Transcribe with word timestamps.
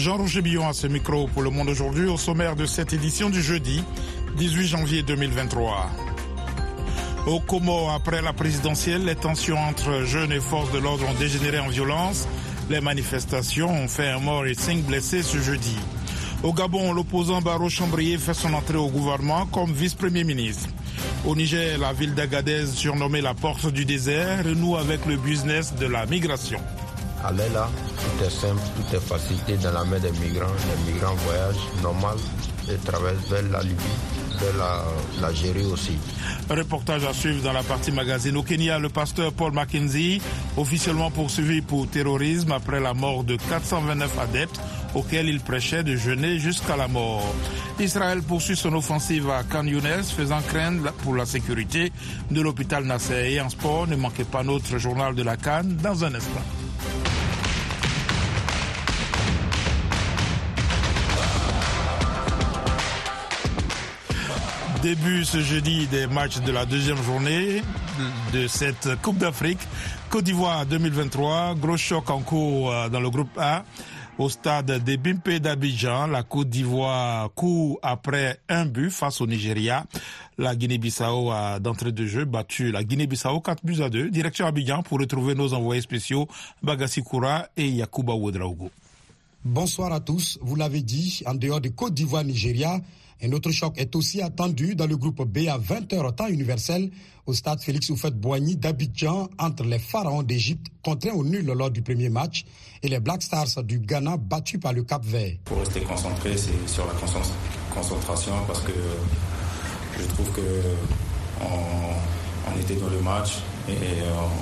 Jean-Roger 0.00 0.40
Billon 0.40 0.66
à 0.66 0.72
ce 0.72 0.86
micro 0.86 1.26
pour 1.26 1.42
le 1.42 1.50
monde 1.50 1.68
aujourd'hui 1.68 2.06
au 2.06 2.16
sommaire 2.16 2.56
de 2.56 2.64
cette 2.64 2.94
édition 2.94 3.28
du 3.28 3.42
jeudi 3.42 3.84
18 4.38 4.66
janvier 4.66 5.02
2023. 5.02 5.90
Au 7.26 7.38
Como, 7.40 7.90
après 7.90 8.22
la 8.22 8.32
présidentielle, 8.32 9.04
les 9.04 9.14
tensions 9.14 9.58
entre 9.58 10.04
jeunes 10.06 10.32
et 10.32 10.40
forces 10.40 10.72
de 10.72 10.78
l'ordre 10.78 11.04
ont 11.06 11.12
dégénéré 11.18 11.58
en 11.58 11.68
violence. 11.68 12.26
Les 12.70 12.80
manifestations 12.80 13.68
ont 13.68 13.88
fait 13.88 14.08
un 14.08 14.20
mort 14.20 14.46
et 14.46 14.54
cinq 14.54 14.78
blessés 14.84 15.22
ce 15.22 15.36
jeudi. 15.36 15.76
Au 16.42 16.54
Gabon, 16.54 16.94
l'opposant 16.94 17.42
Baro 17.42 17.68
Chambrier 17.68 18.16
fait 18.16 18.32
son 18.32 18.54
entrée 18.54 18.78
au 18.78 18.88
gouvernement 18.88 19.44
comme 19.44 19.70
vice-premier 19.70 20.24
ministre. 20.24 20.70
Au 21.26 21.36
Niger, 21.36 21.76
la 21.78 21.92
ville 21.92 22.14
d'Agadez, 22.14 22.66
surnommée 22.68 23.20
la 23.20 23.34
porte 23.34 23.66
du 23.70 23.84
désert, 23.84 24.46
renoue 24.46 24.76
avec 24.78 25.04
le 25.04 25.18
business 25.18 25.74
de 25.74 25.84
la 25.84 26.06
migration. 26.06 26.60
Allez 27.22 27.48
là, 27.50 27.68
tout 27.98 28.24
est 28.24 28.30
simple, 28.30 28.62
tout 28.76 28.96
est 28.96 29.00
facilité 29.00 29.56
dans 29.58 29.72
la 29.72 29.84
main 29.84 29.98
des 29.98 30.10
migrants. 30.12 30.46
Les 30.46 30.92
migrants 30.92 31.14
voyagent 31.26 31.82
normal 31.82 32.16
et 32.70 32.76
traversent 32.76 33.28
vers 33.28 33.42
la 33.42 33.62
Libye, 33.62 33.84
vers 34.40 34.84
l'Algérie 35.20 35.66
aussi. 35.66 35.98
Un 36.48 36.54
reportage 36.54 37.04
à 37.04 37.12
suivre 37.12 37.42
dans 37.42 37.52
la 37.52 37.62
partie 37.62 37.92
magazine. 37.92 38.36
Au 38.38 38.42
Kenya, 38.42 38.78
le 38.78 38.88
pasteur 38.88 39.32
Paul 39.34 39.52
Mackenzie, 39.52 40.22
officiellement 40.56 41.10
poursuivi 41.10 41.60
pour 41.60 41.88
terrorisme 41.88 42.52
après 42.52 42.80
la 42.80 42.94
mort 42.94 43.22
de 43.22 43.36
429 43.36 44.18
adeptes 44.18 44.60
auxquels 44.94 45.28
il 45.28 45.40
prêchait 45.40 45.84
de 45.84 45.96
jeûner 45.96 46.38
jusqu'à 46.38 46.76
la 46.76 46.88
mort. 46.88 47.34
Israël 47.78 48.22
poursuit 48.22 48.56
son 48.56 48.72
offensive 48.74 49.28
à 49.28 49.42
Khan 49.42 49.66
Younes, 49.66 50.04
faisant 50.04 50.40
craindre 50.40 50.92
pour 51.04 51.14
la 51.14 51.26
sécurité 51.26 51.92
de 52.30 52.40
l'hôpital 52.40 52.84
Nasser. 52.84 53.32
Et 53.32 53.40
en 53.40 53.50
sport, 53.50 53.86
ne 53.86 53.96
manquez 53.96 54.24
pas 54.24 54.42
notre 54.42 54.78
journal 54.78 55.14
de 55.14 55.22
la 55.22 55.36
Cannes 55.36 55.76
dans 55.82 56.02
un 56.04 56.14
instant. 56.14 56.59
Début 64.82 65.26
ce 65.26 65.42
jeudi 65.42 65.86
des 65.88 66.06
matchs 66.06 66.40
de 66.40 66.50
la 66.52 66.64
deuxième 66.64 66.96
journée 67.02 67.60
de 68.32 68.46
cette 68.46 68.88
Coupe 69.02 69.18
d'Afrique. 69.18 69.58
Côte 70.08 70.24
d'Ivoire 70.24 70.64
2023, 70.64 71.54
gros 71.56 71.76
choc 71.76 72.08
en 72.08 72.20
cours 72.20 72.72
euh, 72.72 72.88
dans 72.88 73.00
le 73.00 73.10
groupe 73.10 73.36
A. 73.36 73.64
Au 74.16 74.30
stade 74.30 74.82
des 74.82 74.96
Bimpe 74.96 75.28
d'Abidjan, 75.32 76.06
la 76.06 76.22
Côte 76.22 76.48
d'Ivoire 76.48 77.30
court 77.34 77.78
après 77.82 78.38
un 78.48 78.64
but 78.64 78.90
face 78.90 79.20
au 79.20 79.26
Nigeria. 79.26 79.84
La 80.38 80.56
Guinée-Bissau 80.56 81.30
a 81.30 81.60
d'entrée 81.60 81.92
de 81.92 82.06
jeu 82.06 82.24
battu 82.24 82.72
la 82.72 82.82
Guinée-Bissau 82.82 83.40
4 83.40 83.62
buts 83.62 83.82
à 83.82 83.90
2. 83.90 84.08
Direction 84.08 84.46
Abidjan 84.46 84.82
pour 84.82 84.98
retrouver 84.98 85.34
nos 85.34 85.52
envoyés 85.52 85.82
spéciaux 85.82 86.26
Bagassi 86.62 87.02
Koura 87.02 87.48
et 87.54 87.68
Yakuba 87.68 88.14
Ouedraogo. 88.14 88.70
Bonsoir 89.44 89.92
à 89.92 90.00
tous. 90.00 90.38
Vous 90.40 90.56
l'avez 90.56 90.80
dit, 90.80 91.22
en 91.26 91.34
dehors 91.34 91.60
de 91.60 91.68
Côte 91.68 91.92
d'Ivoire-Nigeria, 91.92 92.80
un 93.22 93.32
autre 93.32 93.50
choc 93.50 93.74
est 93.76 93.94
aussi 93.96 94.22
attendu 94.22 94.74
dans 94.74 94.86
le 94.86 94.96
groupe 94.96 95.22
B 95.24 95.48
à 95.48 95.58
20h 95.58 96.14
temps 96.14 96.28
universel 96.28 96.90
au 97.26 97.34
stade 97.34 97.60
Félix 97.60 97.90
Oufette-Boigny 97.90 98.56
d'Abidjan 98.56 99.28
entre 99.38 99.64
les 99.64 99.78
pharaons 99.78 100.22
d'Égypte 100.22 100.68
contraints 100.82 101.12
au 101.12 101.22
nul 101.24 101.44
lors 101.44 101.70
du 101.70 101.82
premier 101.82 102.08
match 102.08 102.46
et 102.82 102.88
les 102.88 102.98
Black 102.98 103.22
Stars 103.22 103.62
du 103.62 103.78
Ghana 103.78 104.16
battus 104.16 104.58
par 104.58 104.72
le 104.72 104.84
Cap 104.84 105.04
Vert. 105.04 105.34
Pour 105.44 105.58
rester 105.58 105.80
concentré, 105.80 106.34
c'est 106.36 106.68
sur 106.68 106.86
la 106.86 106.94
concentration 107.74 108.32
parce 108.46 108.60
que 108.60 108.72
je 109.98 110.04
trouve 110.06 110.30
que 110.32 110.40
on, 111.42 112.58
était 112.60 112.76
dans 112.76 112.88
le 112.88 113.00
match 113.00 113.38
et 113.68 113.74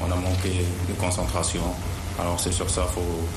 on 0.07 0.11
a 0.11 0.17
manqué 0.17 0.65
de 0.89 0.95
concentration. 0.95 1.63
Alors 2.19 2.41
c'est 2.41 2.53
sur 2.53 2.71
ça 2.71 2.83
qu'il 2.83 3.03
faut, 3.03 3.29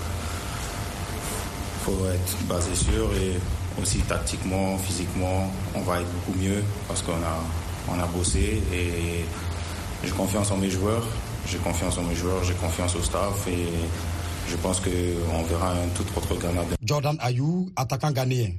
faut 1.91 2.05
être 2.07 2.37
basé 2.47 2.73
sur 2.75 3.13
et 3.15 3.33
aussi 3.79 3.99
tactiquement, 3.99 4.77
physiquement, 4.77 5.51
on 5.75 5.81
va 5.81 6.01
être 6.01 6.11
beaucoup 6.11 6.37
mieux 6.39 6.63
parce 6.87 7.01
qu'on 7.01 7.13
a, 7.13 7.39
on 7.89 7.99
a 7.99 8.05
bossé 8.07 8.61
et 8.73 9.25
j'ai 10.03 10.11
confiance 10.11 10.51
en 10.51 10.57
mes 10.57 10.69
joueurs, 10.69 11.05
j'ai 11.47 11.57
confiance 11.59 11.97
en 11.97 12.03
mes 12.03 12.15
joueurs, 12.15 12.43
j'ai 12.43 12.53
confiance 12.55 12.95
au 12.95 13.01
staff 13.01 13.47
et 13.47 13.67
je 14.49 14.55
pense 14.57 14.79
qu'on 14.79 15.43
verra 15.43 15.71
un 15.71 15.87
tout 15.95 16.05
autre 16.15 16.35
Ghana. 16.39 16.61
Jordan 16.83 17.17
Ayou, 17.19 17.69
attaquant 17.75 18.11
ghanéen. 18.11 18.51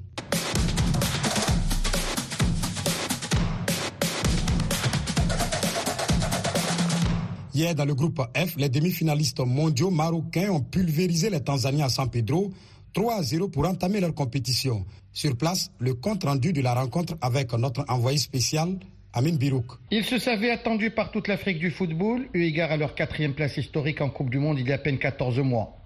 Hier, 7.54 7.74
dans 7.74 7.84
le 7.84 7.94
groupe 7.94 8.18
F, 8.34 8.56
les 8.56 8.70
demi-finalistes 8.70 9.40
mondiaux 9.40 9.90
marocains 9.90 10.48
ont 10.48 10.60
pulvérisé 10.62 11.28
les 11.28 11.40
Tanzaniens 11.40 11.84
à 11.84 11.88
San 11.90 12.08
Pedro 12.08 12.50
3 12.92 13.14
à 13.16 13.22
0 13.22 13.48
pour 13.48 13.66
entamer 13.66 14.00
leur 14.00 14.14
compétition. 14.14 14.84
Sur 15.12 15.36
place, 15.36 15.70
le 15.78 15.94
compte 15.94 16.24
rendu 16.24 16.52
de 16.52 16.60
la 16.60 16.74
rencontre 16.74 17.14
avec 17.20 17.52
notre 17.54 17.84
envoyé 17.88 18.18
spécial, 18.18 18.76
Amin 19.14 19.36
Birouk. 19.36 19.66
Ils 19.90 20.04
se 20.04 20.18
savaient 20.18 20.50
attendus 20.50 20.90
par 20.90 21.10
toute 21.10 21.28
l'Afrique 21.28 21.58
du 21.58 21.70
football, 21.70 22.28
eu 22.32 22.42
égard 22.42 22.70
à 22.70 22.76
leur 22.76 22.94
quatrième 22.94 23.34
place 23.34 23.56
historique 23.56 24.00
en 24.00 24.08
Coupe 24.08 24.30
du 24.30 24.38
Monde 24.38 24.58
il 24.58 24.68
y 24.68 24.72
a 24.72 24.76
à 24.76 24.78
peine 24.78 24.98
14 24.98 25.38
mois. 25.40 25.76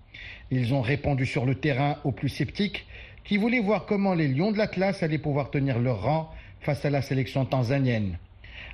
Ils 0.51 0.75
ont 0.75 0.81
répondu 0.81 1.27
sur 1.27 1.45
le 1.45 1.57
terrain 1.57 1.97
aux 2.05 2.13
plus 2.13 2.29
sceptiques, 2.29 2.87
qui 3.25 3.37
voulaient 3.37 3.61
voir 3.61 3.87
comment 3.87 4.15
les 4.15 4.29
Lions 4.29 4.53
de 4.53 4.59
l'Atlas 4.59 5.03
allaient 5.03 5.19
pouvoir 5.19 5.51
tenir 5.51 5.79
leur 5.81 6.03
rang 6.03 6.31
face 6.61 6.85
à 6.85 6.91
la 6.91 7.03
sélection 7.03 7.45
tanzanienne. 7.45 8.19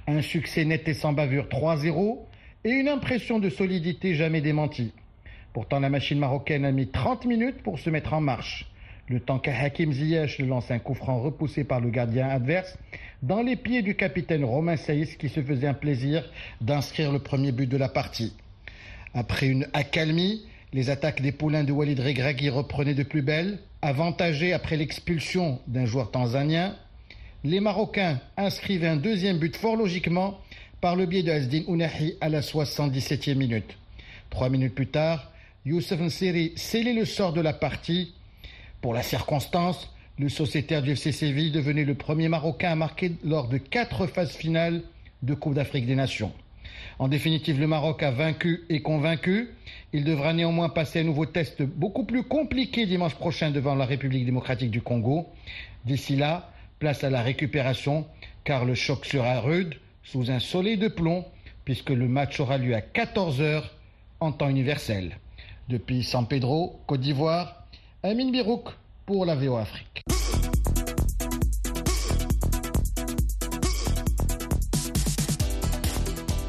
Un 0.06 0.20
succès 0.20 0.64
net 0.64 0.87
et 0.88 0.94
sans 0.94 1.12
bavure 1.12 1.47
3-0 1.49 2.19
et 2.64 2.70
une 2.70 2.88
impression 2.88 3.38
de 3.38 3.49
solidité 3.49 4.14
jamais 4.14 4.41
démentie. 4.41 4.93
Pourtant, 5.53 5.81
la 5.81 5.91
machine 5.91 6.19
marocaine 6.19 6.65
a 6.65 6.73
mis 6.73 6.89
30 6.89 7.27
minutes 7.27 7.63
pour 7.63 7.79
se 7.79 7.91
mettre 7.91 8.15
en 8.15 8.21
marche. 8.21 8.67
Le 9.09 9.21
temps 9.21 9.39
qu'à 9.39 9.55
Hakim 9.59 9.93
Ziyech 9.93 10.39
lance 10.39 10.71
un 10.71 10.79
coup 10.79 10.95
franc 10.95 11.21
repoussé 11.21 11.65
par 11.65 11.81
le 11.81 11.91
gardien 11.91 12.29
adverse 12.29 12.79
dans 13.23 13.43
les 13.43 13.57
pieds 13.57 13.83
du 13.83 13.95
capitaine 13.95 14.45
Romain 14.45 14.77
Saïs 14.77 15.17
qui 15.17 15.29
se 15.29 15.43
faisait 15.43 15.67
un 15.67 15.75
plaisir 15.75 16.25
d'inscrire 16.61 17.12
le 17.12 17.19
premier 17.19 17.53
but 17.53 17.67
de 17.67 17.77
la 17.77 17.89
partie. 17.89 18.33
Après 19.12 19.49
une 19.49 19.67
accalmie, 19.75 20.47
les 20.73 20.89
attaques 20.89 21.21
des 21.21 21.33
poulains 21.33 21.65
de 21.65 21.73
Walid 21.73 22.01
Regragui 22.01 22.49
reprenaient 22.49 22.95
de 22.95 23.03
plus 23.03 23.23
belle. 23.23 23.59
Avantagés 23.83 24.53
après 24.53 24.77
l'expulsion 24.77 25.61
d'un 25.67 25.85
joueur 25.85 26.11
tanzanien, 26.11 26.77
les 27.45 27.61
Marocains 27.61 28.21
inscrivent 28.37 28.85
un 28.85 28.97
deuxième 28.97 29.39
but 29.39 29.57
fort 29.57 29.77
logiquement 29.77 30.39
par 30.81 30.97
le 30.97 31.05
biais 31.07 31.25
de 31.25 31.33
Asdin 31.33 31.62
Ounahi 31.67 32.17
à 32.21 32.29
la 32.29 32.41
77e 32.41 33.35
minute. 33.35 33.77
Trois 34.31 34.49
minutes 34.49 34.75
plus 34.75 34.87
tard, 34.87 35.31
Youssef 35.65 36.00
Nsiri 36.00 36.53
scellait 36.56 36.93
le 36.93 37.05
sort 37.05 37.33
de 37.33 37.41
la 37.41 37.53
partie. 37.53 38.15
Pour 38.81 38.95
la 38.95 39.03
circonstance, 39.05 39.95
le 40.19 40.28
sociétaire 40.28 40.83
du 40.83 40.91
FC 40.91 41.12
Séville 41.12 41.53
devenait 41.53 41.84
le 41.84 41.95
premier 41.95 42.28
Marocain 42.28 42.73
à 42.73 42.75
marquer 42.75 43.12
lors 43.23 43.47
de 43.47 43.59
quatre 43.59 44.09
phases 44.09 44.34
finales 44.34 44.83
de 45.23 45.34
Coupe 45.34 45.55
d'Afrique 45.55 45.87
des 45.87 45.95
Nations. 45.95 46.33
En 46.99 47.06
définitive, 47.06 47.61
le 47.61 47.69
Maroc 47.69 48.03
a 48.03 48.11
vaincu 48.11 48.65
et 48.71 48.83
convaincu. 48.83 49.50
Il 49.93 50.03
devra 50.03 50.33
néanmoins 50.33 50.69
passer 50.69 50.99
un 50.99 51.05
nouveau 51.05 51.27
test 51.27 51.62
beaucoup 51.62 52.05
plus 52.05 52.25
compliqué 52.25 52.84
dimanche 52.84 53.15
prochain 53.15 53.53
devant 53.53 53.77
la 53.77 53.84
République 53.84 54.27
démocratique 54.27 54.73
du 54.73 54.83
Congo. 54.83 55.29
D'ici 55.84 56.17
là, 56.17 56.50
place 56.81 57.05
à 57.05 57.11
la 57.11 57.23
récupération, 57.23 58.05
car 58.43 58.65
le 58.65 58.75
choc 58.75 59.06
sera 59.06 59.39
rude, 59.39 59.77
sous 60.03 60.33
un 60.33 60.41
soleil 60.41 60.77
de 60.77 60.89
plomb, 60.89 61.25
puisque 61.65 61.91
le 61.91 62.09
match 62.09 62.41
aura 62.41 62.59
lieu 62.59 62.75
à 62.75 62.81
14 62.81 63.41
heures 63.41 63.77
en 64.19 64.33
temps 64.33 64.49
universel. 64.49 65.19
Depuis 65.72 66.05
San 66.05 66.27
Pedro, 66.27 66.83
Côte 66.87 67.00
d'Ivoire, 67.00 67.66
Amin 68.03 68.31
Birouk 68.31 68.69
pour 69.06 69.25
la 69.25 69.34
VO 69.34 69.56
Afrique. 69.56 70.05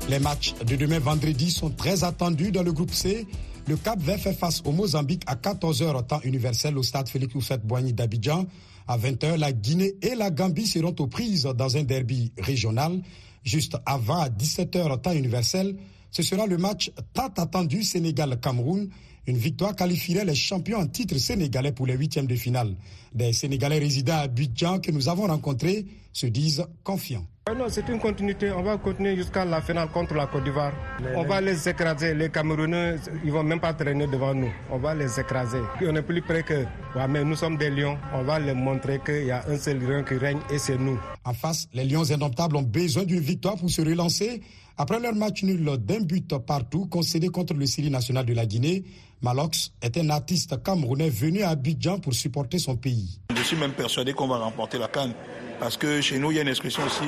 Les 0.10 0.20
matchs 0.20 0.54
de 0.68 0.76
demain 0.76 1.00
vendredi 1.00 1.52
sont 1.52 1.70
très 1.70 2.04
attendus 2.04 2.52
dans 2.52 2.64
le 2.64 2.74
groupe 2.74 2.92
C. 2.92 3.26
Le 3.66 3.78
Cap 3.78 3.98
Vert 4.02 4.20
fait 4.20 4.34
face 4.34 4.62
au 4.66 4.74
Mozambique 4.74 5.24
à 5.26 5.36
14h 5.36 6.06
temps 6.06 6.20
universel 6.26 6.78
au 6.78 6.84
stade 6.84 7.08
Félix 7.08 7.34
Houphouët-Boigny 7.34 7.94
d'Abidjan. 7.94 8.46
À 8.90 8.98
20h, 8.98 9.38
la 9.38 9.54
Guinée 9.54 9.94
et 10.02 10.16
la 10.16 10.32
Gambie 10.32 10.68
seront 10.68 10.94
aux 11.00 11.08
prises 11.08 11.44
dans 11.44 11.78
un 11.78 11.84
derby 11.84 12.34
régional. 12.38 13.02
Juste 13.46 13.78
avant, 13.86 14.20
à 14.20 14.28
17h 14.28 15.00
temps 15.00 15.14
universel, 15.14 15.78
ce 16.12 16.24
sera 16.24 16.46
le 16.46 16.58
match 16.58 16.92
tant 17.14 17.32
attendu 17.38 17.84
Sénégal-Cameroun. 17.84 18.90
Une 19.26 19.38
victoire 19.38 19.76
qualifierait 19.76 20.26
les 20.26 20.36
champions 20.36 20.80
en 20.80 20.88
titre 20.88 21.18
sénégalais 21.18 21.72
pour 21.72 21.86
les 21.88 21.96
huitièmes 21.96 22.28
de 22.28 22.36
finale. 22.36 22.76
Des 23.14 23.32
Sénégalais 23.32 23.80
résidant 23.80 24.16
à 24.16 24.22
Abidjan 24.24 24.80
que 24.80 24.92
nous 24.92 25.08
avons 25.08 25.28
rencontrés 25.28 25.86
se 26.12 26.26
disent 26.28 26.66
confiants. 26.84 27.26
Non, 27.58 27.66
c'est 27.70 27.88
une 27.90 28.00
continuité. 28.00 28.52
On 28.52 28.64
va 28.64 28.78
continuer 28.78 29.16
jusqu'à 29.16 29.44
la 29.46 29.62
finale 29.62 29.90
contre 29.90 30.14
la 30.14 30.28
Côte 30.28 30.44
d'Ivoire. 30.46 30.74
On 31.16 31.24
va 31.24 31.42
les 31.42 31.68
écraser. 31.68 32.14
Les 32.16 32.30
Camerounais, 32.30 32.96
ils 33.24 33.32
vont 33.32 33.44
même 33.44 33.60
pas 33.60 33.74
traîner 33.74 34.08
devant 34.08 34.34
nous. 34.34 34.50
On 34.72 34.78
va 34.78 34.96
les 34.96 35.20
écraser. 35.20 35.60
On 35.82 35.96
est 35.96 36.02
plus 36.02 36.22
près 36.22 36.44
que. 36.44 36.64
Ouais, 36.96 37.08
mais 37.10 37.24
nous 37.24 37.36
sommes 37.36 37.58
des 37.58 37.70
lions. 37.70 37.98
On 38.14 38.24
va 38.24 38.40
leur 38.40 38.56
montrer 38.56 39.00
qu'il 39.06 39.26
y 39.26 39.32
a 39.32 39.44
un 39.48 39.58
seul 39.58 39.80
lion 39.80 40.04
qui 40.04 40.16
règne 40.16 40.40
et 40.52 40.58
c'est 40.58 40.78
nous. 40.78 40.98
En 41.26 41.34
face, 41.34 41.68
les 41.74 41.84
Lions 41.86 42.10
indomptables 42.12 42.56
ont 42.56 42.62
besoin 42.64 43.04
d'une 43.04 43.20
victoire 43.20 43.56
pour 43.58 43.70
se 43.70 43.82
relancer. 43.82 44.42
Après 44.76 45.00
leur 45.00 45.14
match 45.14 45.44
nul 45.44 45.64
d'un 45.78 46.00
but 46.02 46.36
partout 46.40 46.88
concédé 46.88 47.30
contre 47.30 47.54
le 47.54 47.68
Syrie 47.68 47.92
national 47.92 48.26
de 48.26 48.34
la 48.34 48.48
Guinée, 48.48 48.84
Malox 49.22 49.72
est 49.84 49.98
un 49.98 50.10
artiste 50.10 50.64
camerounais 50.64 51.10
venu 51.10 51.44
à 51.44 51.50
Abidjan 51.50 52.00
pour 52.00 52.14
supporter 52.14 52.58
son 52.58 52.76
pays. 52.76 53.20
Je 53.36 53.44
suis 53.44 53.56
même 53.56 53.74
persuadé 53.74 54.14
qu'on 54.14 54.28
va 54.28 54.38
remporter 54.38 54.80
la 54.80 54.88
Cannes. 54.88 55.14
Parce 55.60 55.78
que 55.78 56.02
chez 56.02 56.18
nous, 56.18 56.32
il 56.32 56.38
y 56.38 56.40
a 56.40 56.42
une 56.42 56.48
expression 56.48 56.84
aussi 56.84 57.06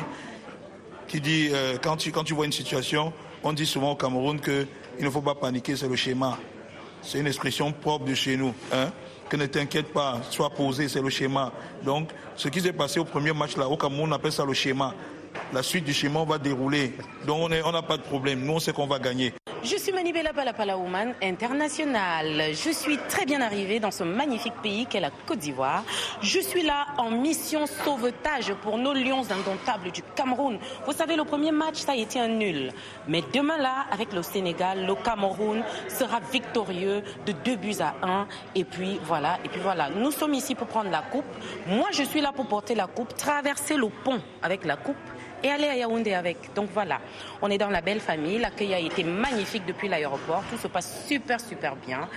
qui 1.08 1.20
dit, 1.20 1.50
euh, 1.52 1.78
quand, 1.82 1.98
tu, 1.98 2.12
quand 2.12 2.24
tu 2.24 2.36
vois 2.36 2.46
une 2.46 2.52
situation, 2.52 3.12
on 3.44 3.52
dit 3.52 3.66
souvent 3.66 3.94
au 3.94 3.96
Cameroun 3.96 4.40
qu'il 4.40 4.68
ne 5.02 5.10
faut 5.10 5.22
pas 5.22 5.36
paniquer, 5.36 5.76
c'est 5.76 5.90
le 5.90 5.96
schéma. 5.96 6.38
C'est 7.02 7.20
une 7.20 7.28
expression 7.28 7.72
propre 7.72 8.06
de 8.06 8.14
chez 8.14 8.38
nous. 8.38 8.54
Hein? 8.72 8.92
Que 9.28 9.38
ne 9.38 9.48
t'inquiète 9.48 9.92
pas, 9.92 10.22
sois 10.30 10.52
posé, 10.52 10.88
c'est 10.88 11.02
le 11.02 11.10
schéma. 11.10 11.52
Donc, 11.84 12.12
ce 12.36 12.48
qui 12.48 12.62
s'est 12.62 12.74
passé 12.74 13.00
au 13.00 13.06
premier 13.06 13.34
match 13.34 13.58
là, 13.58 13.68
au 13.68 13.76
Cameroun, 13.76 14.10
on 14.10 14.16
appelle 14.16 14.32
ça 14.32 14.46
le 14.46 14.54
schéma 14.54 14.94
la 15.54 15.64
suite 15.64 15.86
du 15.86 15.94
schéma 15.94 16.24
va 16.24 16.38
dérouler. 16.38 16.94
Donc 17.26 17.52
on 17.66 17.72
n'a 17.72 17.82
pas 17.82 17.98
de 17.98 18.04
problème. 18.04 18.46
Nous, 18.46 18.54
on 18.54 18.60
sait 18.60 18.74
qu'on 18.74 18.88
va 18.88 19.00
gagner. 19.00 19.34
Je 19.66 19.78
suis 19.78 19.92
Manibela 19.92 20.32
Palapalaouman, 20.32 21.16
internationale. 21.24 22.54
Je 22.54 22.70
suis 22.70 23.00
très 23.10 23.26
bien 23.26 23.42
arrivée 23.42 23.80
dans 23.80 23.90
ce 23.90 24.04
magnifique 24.04 24.54
pays 24.62 24.86
qu'est 24.86 25.00
la 25.00 25.10
Côte 25.10 25.40
d'Ivoire. 25.40 25.84
Je 26.22 26.40
suis 26.40 26.62
là 26.62 26.86
en 27.00 27.10
mission 27.10 27.66
sauvetage 27.66 28.54
pour 28.62 28.78
nos 28.78 28.94
lions 28.94 29.24
indomptables 29.24 29.92
du 29.92 30.04
Cameroun. 30.16 30.60
Vous 30.86 30.94
savez, 30.94 31.16
le 31.16 31.24
premier 31.24 31.52
match, 31.52 31.78
ça 31.78 31.94
a 31.94 31.96
été 31.96 32.20
un 32.20 32.28
nul. 32.28 32.72
Mais 33.08 33.24
demain 33.34 33.58
là, 33.58 33.88
avec 33.92 34.14
le 34.14 34.22
Sénégal, 34.22 34.86
le 34.86 34.94
Cameroun 34.94 35.64
sera 35.88 36.20
victorieux 36.32 37.02
de 37.26 37.32
deux 37.32 37.56
buts 37.56 37.80
à 37.80 37.96
un. 38.08 38.28
Et 38.54 38.66
puis 38.66 39.00
voilà, 39.04 39.40
et 39.44 39.50
puis 39.50 39.62
voilà. 39.62 39.90
Nous 39.90 40.12
sommes 40.12 40.36
ici 40.36 40.54
pour 40.54 40.68
prendre 40.68 40.92
la 40.92 41.02
coupe. 41.02 41.26
Moi, 41.66 41.88
je 41.92 42.04
suis 42.04 42.22
là 42.22 42.32
pour 42.32 42.46
porter 42.46 42.76
la 42.76 42.86
coupe, 42.86 43.16
traverser 43.16 43.78
le 43.78 43.90
pont 43.90 44.22
avec 44.44 44.64
la 44.64 44.76
coupe 44.76 44.96
et 45.46 45.52
aller 45.52 45.68
à 45.68 45.76
Yaoundé 45.76 46.14
avec. 46.14 46.54
Donc 46.56 46.70
voilà, 46.74 47.00
on 47.42 47.50
est 47.50 47.58
dans 47.58 47.70
la 47.70 47.82
belle 47.82 48.00
famille. 48.00 48.40
L'accueil 48.40 48.74
a 48.74 48.80
été 48.80 49.04
magnifique 49.04 49.64
depuis 49.68 49.88
l'aéroport. 49.88 50.44
Tout 50.50 50.58
se 50.58 50.68
passe 50.68 51.06
super, 51.08 51.40
super 51.40 51.76
bien. 51.76 52.10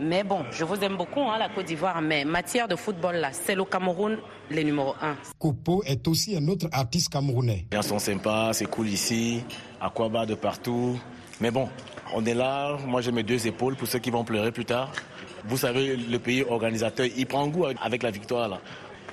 Mais 0.00 0.22
bon, 0.22 0.44
je 0.52 0.62
vous 0.62 0.76
aime 0.76 0.96
beaucoup, 0.96 1.22
hein, 1.22 1.38
la 1.38 1.48
Côte 1.48 1.66
d'Ivoire, 1.66 2.00
mais 2.00 2.24
matière 2.24 2.68
de 2.68 2.76
football, 2.76 3.16
là, 3.16 3.30
c'est 3.32 3.56
le 3.56 3.64
Cameroun, 3.64 4.18
les 4.48 4.62
numéros 4.62 4.94
1. 5.02 5.16
Kopo 5.40 5.82
est 5.84 6.06
aussi 6.06 6.36
un 6.36 6.46
autre 6.46 6.68
artiste 6.70 7.08
camerounais. 7.08 7.66
Les 7.72 7.78
gens 7.78 7.82
sont 7.82 7.98
sympas, 7.98 8.52
c'est 8.52 8.66
cool 8.66 8.88
ici, 8.88 9.42
Aquaba 9.80 10.24
de 10.24 10.36
partout. 10.36 11.00
Mais 11.40 11.50
bon, 11.50 11.68
on 12.14 12.24
est 12.24 12.34
là, 12.34 12.76
moi 12.86 13.00
j'ai 13.00 13.10
mes 13.10 13.24
deux 13.24 13.44
épaules 13.48 13.74
pour 13.74 13.88
ceux 13.88 13.98
qui 13.98 14.10
vont 14.10 14.22
pleurer 14.22 14.52
plus 14.52 14.64
tard. 14.64 14.92
Vous 15.44 15.56
savez, 15.56 15.96
le 15.96 16.18
pays 16.20 16.44
organisateur, 16.44 17.06
il 17.16 17.26
prend 17.26 17.48
goût 17.48 17.66
avec 17.66 18.04
la 18.04 18.12
victoire 18.12 18.48
là. 18.48 18.60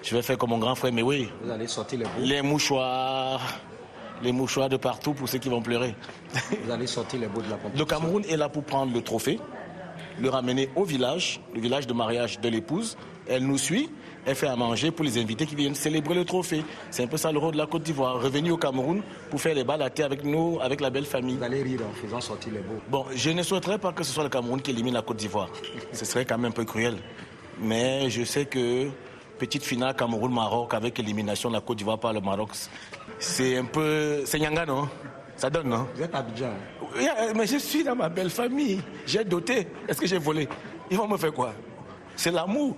Je 0.06 0.16
vais 0.16 0.22
faire 0.22 0.38
comme 0.38 0.52
mon 0.52 0.60
grand 0.60 0.76
frère, 0.76 0.94
mais 0.94 1.02
oui. 1.02 1.28
Vous 1.42 1.50
allez 1.50 1.66
sortir 1.66 1.98
les 1.98 2.06
bouts. 2.06 2.12
Les 2.20 2.44
mouchoirs, 2.44 3.42
les 4.22 4.32
mouchoirs 4.32 4.70
de 4.70 4.78
partout 4.78 5.14
pour 5.14 5.28
ceux 5.28 5.40
qui 5.40 5.50
vont 5.50 5.64
pleurer. 5.64 5.96
Vous 6.64 6.72
allez 6.72 6.86
sortir 6.86 7.20
les 7.20 7.28
bouts 7.28 7.42
de 7.42 7.50
la 7.50 7.56
compétition. 7.56 7.80
Le 7.80 7.90
Cameroun 7.90 8.24
est 8.30 8.38
là 8.38 8.48
pour 8.48 8.64
prendre 8.64 8.94
le 8.94 9.02
trophée, 9.02 9.40
le 10.20 10.30
ramener 10.30 10.70
au 10.76 10.84
village, 10.84 11.42
le 11.56 11.60
village 11.60 11.88
de 11.88 11.94
mariage 11.94 12.40
de 12.40 12.50
l'épouse. 12.50 12.98
Elle 13.28 13.48
nous 13.48 13.58
suit, 13.58 13.90
elle 14.28 14.36
fait 14.36 14.46
à 14.46 14.56
manger 14.56 14.92
pour 14.92 15.04
les 15.04 15.18
invités 15.18 15.48
qui 15.48 15.56
viennent 15.56 15.74
célébrer 15.74 16.14
le 16.14 16.24
trophée. 16.24 16.64
C'est 16.92 17.02
un 17.02 17.08
peu 17.08 17.18
ça 17.18 17.32
le 17.32 17.40
rôle 17.40 17.54
de 17.54 17.58
la 17.58 17.66
Côte 17.66 17.82
d'Ivoire. 17.82 18.22
Revenir 18.22 18.54
au 18.54 18.58
Cameroun 18.58 19.02
pour 19.32 19.42
faire 19.42 19.56
les 19.56 19.64
balles 19.64 19.82
à 19.82 19.90
terre 19.90 20.06
avec 20.06 20.24
nous, 20.24 20.60
avec 20.62 20.82
la 20.82 20.92
belle 20.92 21.06
famille. 21.06 21.38
Vous 21.38 21.44
allez 21.44 21.64
rire 21.64 21.80
en 21.82 21.94
faisant 22.00 22.22
sortir 22.22 22.54
les 22.54 22.60
bouts. 22.60 22.80
Bon, 22.90 23.06
je 23.16 23.32
ne 23.32 23.42
souhaiterais 23.42 23.80
pas 23.80 23.92
que 23.92 24.04
ce 24.04 24.14
soit 24.14 24.24
le 24.24 24.30
Cameroun 24.30 24.62
qui 24.62 24.70
élimine 24.70 24.94
la 24.94 25.02
Côte 25.02 25.18
d'Ivoire. 25.18 25.50
ce 25.92 26.06
serait 26.06 26.26
quand 26.26 26.38
même 26.38 26.52
un 26.52 26.54
peu 26.54 26.66
cruel. 26.66 26.98
Mais 27.60 28.10
je 28.12 28.24
sais 28.24 28.46
que 28.46 28.90
petite 29.38 29.64
finale 29.64 29.96
Cameroun-Maroc 29.96 30.74
avec 30.74 31.00
élimination 31.00 31.50
de 31.50 31.56
la 31.56 31.62
Côte 31.62 31.78
d'Ivoire 31.78 32.00
par 32.00 32.14
le 32.14 32.22
Maroc. 32.22 32.50
C'est 33.20 33.58
un 33.58 33.66
peu. 33.66 34.24
C'est 34.26 34.40
Nyanga, 34.40 34.66
non? 34.66 34.90
Ça 35.36 35.50
donne, 35.50 35.70
non? 35.70 35.88
Vous 35.96 36.02
êtes 36.02 36.16
Abidjan. 36.16 36.54
Mais 37.36 37.46
je 37.46 37.58
suis 37.58 37.84
dans 37.84 37.96
ma 37.96 38.10
belle 38.10 38.30
famille. 38.30 38.82
J'ai 39.06 39.24
doté. 39.24 39.68
Est-ce 39.88 40.00
que 40.00 40.08
j'ai 40.08 40.18
volé? 40.18 40.48
Ils 40.90 40.98
vont 40.98 41.08
me 41.08 41.18
faire 41.18 41.34
quoi? 41.34 41.54
C'est 42.16 42.32
l'amour. 42.32 42.76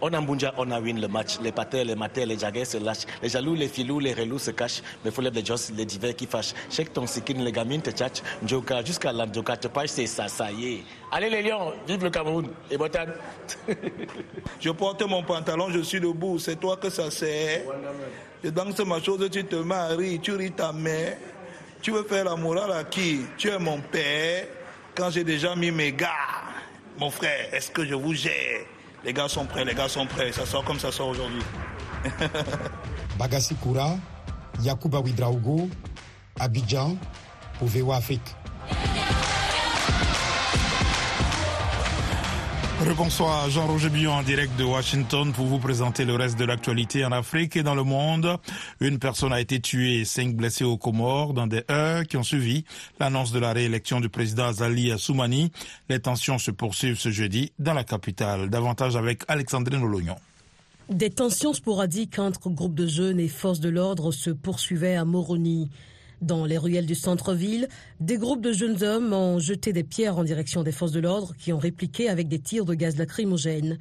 On 0.00 0.12
a 0.12 0.20
Mbunja, 0.20 0.54
on 0.56 0.70
a 0.70 0.80
win 0.80 1.00
le 1.00 1.08
match. 1.08 1.40
Les 1.40 1.50
patères, 1.50 1.84
les 1.84 1.96
matères, 1.96 2.26
les 2.26 2.38
jaguets 2.38 2.64
se 2.64 2.78
lâchent. 2.78 3.06
Les 3.20 3.28
jaloux, 3.28 3.54
les 3.54 3.66
filous, 3.68 3.98
les 3.98 4.14
relous 4.14 4.38
se 4.38 4.52
cachent. 4.52 4.80
Mais 5.04 5.10
faut 5.10 5.22
les 5.22 5.44
joss, 5.44 5.72
les 5.76 5.84
divers 5.84 6.14
qui 6.14 6.26
fâchent. 6.26 6.54
Check 6.70 6.92
ton 6.92 7.06
sikin, 7.06 7.34
les 7.42 7.50
gamines 7.50 7.82
te 7.82 7.90
tchatchent. 7.90 8.22
Njoka, 8.42 8.84
jusqu'à 8.84 9.12
l'Andjoka, 9.12 9.56
te 9.56 9.66
page, 9.66 9.88
c'est 9.88 10.06
ça, 10.06 10.28
ça 10.28 10.52
y 10.52 10.74
est. 10.74 10.82
Allez 11.10 11.30
les 11.30 11.42
lions, 11.42 11.72
vive 11.86 12.04
le 12.04 12.10
Cameroun. 12.10 12.48
Et 12.70 12.78
Botan. 12.78 13.06
je 14.60 14.70
porte 14.70 15.02
mon 15.02 15.24
pantalon, 15.24 15.68
je 15.70 15.80
suis 15.80 16.00
debout. 16.00 16.38
C'est 16.38 16.56
toi 16.56 16.76
que 16.76 16.90
ça 16.90 17.10
sert. 17.10 17.62
Je 18.44 18.50
danse 18.50 18.78
ma 18.80 19.00
chose, 19.00 19.28
tu 19.30 19.44
te 19.44 19.56
maries, 19.56 20.20
tu 20.20 20.32
ris 20.32 20.52
ta 20.52 20.72
mère. 20.72 21.16
Tu 21.82 21.90
veux 21.90 22.04
faire 22.04 22.24
la 22.24 22.36
morale 22.36 22.72
à 22.72 22.84
qui? 22.84 23.20
Tu 23.36 23.48
es 23.48 23.58
mon 23.58 23.80
père. 23.80 24.46
Quand 24.94 25.10
j'ai 25.10 25.24
déjà 25.24 25.56
mis 25.56 25.70
mes 25.70 25.92
gars, 25.92 26.08
mon 26.98 27.10
frère, 27.10 27.52
est-ce 27.52 27.70
que 27.70 27.84
je 27.84 27.94
vous 27.94 28.14
gère? 28.14 28.64
Les 29.08 29.14
gars 29.14 29.26
sont 29.26 29.46
prêts, 29.46 29.64
les 29.64 29.74
gars 29.74 29.88
sont 29.88 30.04
prêts. 30.04 30.30
Ça 30.32 30.44
sort 30.44 30.62
comme 30.64 30.78
ça 30.78 30.92
sort 30.92 31.08
aujourd'hui. 31.08 31.40
Bagassi 33.18 33.54
Koura, 33.54 33.96
Yakuba 34.62 35.00
Widraogo, 35.00 35.70
Abidjan, 36.38 36.94
pour 37.58 37.94
Afrique. 37.94 38.36
Bonsoir, 42.96 43.50
Jean-Roger 43.50 43.88
Billon 43.90 44.12
en 44.12 44.22
direct 44.22 44.56
de 44.56 44.62
Washington 44.62 45.32
pour 45.32 45.46
vous 45.46 45.58
présenter 45.58 46.04
le 46.04 46.14
reste 46.14 46.38
de 46.38 46.44
l'actualité 46.44 47.04
en 47.04 47.10
Afrique 47.10 47.56
et 47.56 47.64
dans 47.64 47.74
le 47.74 47.82
monde. 47.82 48.38
Une 48.80 49.00
personne 49.00 49.32
a 49.32 49.40
été 49.40 49.58
tuée 49.58 50.00
et 50.00 50.04
cinq 50.04 50.36
blessés 50.36 50.62
aux 50.62 50.76
Comores 50.76 51.34
dans 51.34 51.48
des 51.48 51.64
heures 51.72 52.04
qui 52.04 52.16
ont 52.16 52.22
suivi 52.22 52.64
l'annonce 53.00 53.32
de 53.32 53.40
la 53.40 53.52
réélection 53.52 54.00
du 54.00 54.08
président 54.08 54.46
Azali 54.46 54.96
Soumani. 54.96 55.50
Les 55.88 55.98
tensions 55.98 56.38
se 56.38 56.52
poursuivent 56.52 56.98
ce 56.98 57.10
jeudi 57.10 57.50
dans 57.58 57.74
la 57.74 57.82
capitale. 57.82 58.48
Davantage 58.48 58.94
avec 58.94 59.22
Alexandrine 59.26 59.82
Olognon. 59.82 60.16
Des 60.88 61.10
tensions 61.10 61.54
sporadiques 61.54 62.20
entre 62.20 62.48
groupes 62.48 62.76
de 62.76 62.86
jeunes 62.86 63.18
et 63.18 63.28
forces 63.28 63.60
de 63.60 63.70
l'ordre 63.70 64.12
se 64.12 64.30
poursuivaient 64.30 64.96
à 64.96 65.04
Moroni. 65.04 65.68
Dans 66.20 66.44
les 66.44 66.58
ruelles 66.58 66.86
du 66.86 66.96
centre-ville, 66.96 67.68
des 68.00 68.18
groupes 68.18 68.40
de 68.40 68.52
jeunes 68.52 68.82
hommes 68.82 69.12
ont 69.12 69.38
jeté 69.38 69.72
des 69.72 69.84
pierres 69.84 70.18
en 70.18 70.24
direction 70.24 70.64
des 70.64 70.72
forces 70.72 70.90
de 70.90 70.98
l'ordre 70.98 71.34
qui 71.38 71.52
ont 71.52 71.58
répliqué 71.58 72.08
avec 72.08 72.26
des 72.26 72.40
tirs 72.40 72.64
de 72.64 72.74
gaz 72.74 72.96
lacrymogène. 72.96 73.78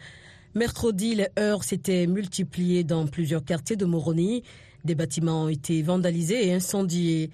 Mercredi, 0.54 1.16
les 1.16 1.28
heurts 1.39 1.63
s'étaient 1.63 2.06
multipliés 2.06 2.84
dans 2.84 3.07
plusieurs 3.07 3.44
quartiers 3.44 3.75
de 3.75 3.86
Moroni. 3.86 4.44
Des 4.86 4.94
bâtiments 4.94 5.45
ont 5.45 5.50
été 5.50 5.81
vandalisés 5.81 6.48
et 6.48 6.54
incendiés. 6.54 7.31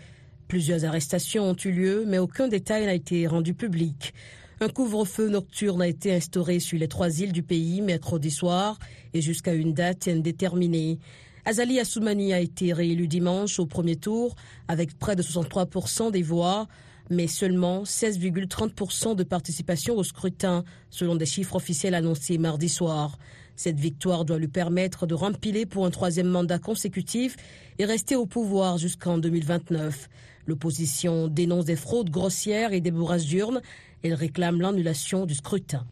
Plusieurs 0.48 0.86
arrestations 0.86 1.50
ont 1.50 1.56
eu 1.66 1.72
lieu, 1.72 2.06
mais 2.08 2.18
aucun 2.18 2.48
détail 2.48 2.86
n'a 2.86 2.94
été 2.94 3.28
rendu 3.28 3.54
public. 3.54 4.14
Un 4.62 4.70
couvre-feu 4.70 5.28
nocturne 5.28 5.82
a 5.82 5.88
été 5.88 6.14
instauré 6.14 6.60
sur 6.60 6.80
les 6.80 6.88
trois 6.88 7.20
îles 7.20 7.34
du 7.34 7.44
pays 7.44 7.82
mercredi 7.82 8.32
soir 8.32 8.80
et 9.14 9.22
jusqu'à 9.22 9.54
une 9.54 9.74
date 9.74 10.08
indéterminée. 10.08 11.00
Azali 11.46 11.78
Assoumani 11.78 12.32
a 12.32 12.40
été 12.40 12.72
réélu 12.72 13.08
dimanche 13.08 13.60
au 13.60 13.66
premier 13.66 13.98
tour 13.98 14.36
avec 14.70 14.98
près 14.98 15.18
de 15.18 15.22
63% 15.22 16.10
des 16.10 16.22
voix, 16.22 16.68
mais 17.10 17.28
seulement 17.28 17.84
16,30% 17.84 19.18
de 19.18 19.24
participation 19.24 19.98
au 19.98 20.04
scrutin, 20.04 20.64
selon 20.90 21.16
des 21.16 21.26
chiffres 21.26 21.58
officiels 21.58 21.96
annoncés 21.96 22.38
mardi 22.38 22.70
soir. 22.70 23.18
Cette 23.58 23.78
victoire 23.78 24.24
doit 24.24 24.40
lui 24.40 24.48
permettre 24.48 25.06
de 25.06 25.16
rempiler 25.16 25.66
pour 25.66 25.86
un 25.86 25.92
troisième 25.92 26.30
mandat 26.30 26.60
consécutif 26.60 27.36
et 27.78 27.84
rester 27.84 28.16
au 28.16 28.26
pouvoir 28.26 28.78
jusqu'en 28.78 29.18
2029. 29.18 30.10
L'opposition 30.48 31.28
dénonce 31.28 31.66
des 31.66 31.76
fraudes 31.76 32.10
grossières 32.10 32.72
et 32.72 32.80
des 32.80 32.92
bourrages 32.92 33.26
d'urnes. 33.26 33.62
Elle 34.02 34.14
réclame 34.14 34.62
l'annulation 34.62 35.26
du 35.26 35.36
scrutin. 35.36 35.86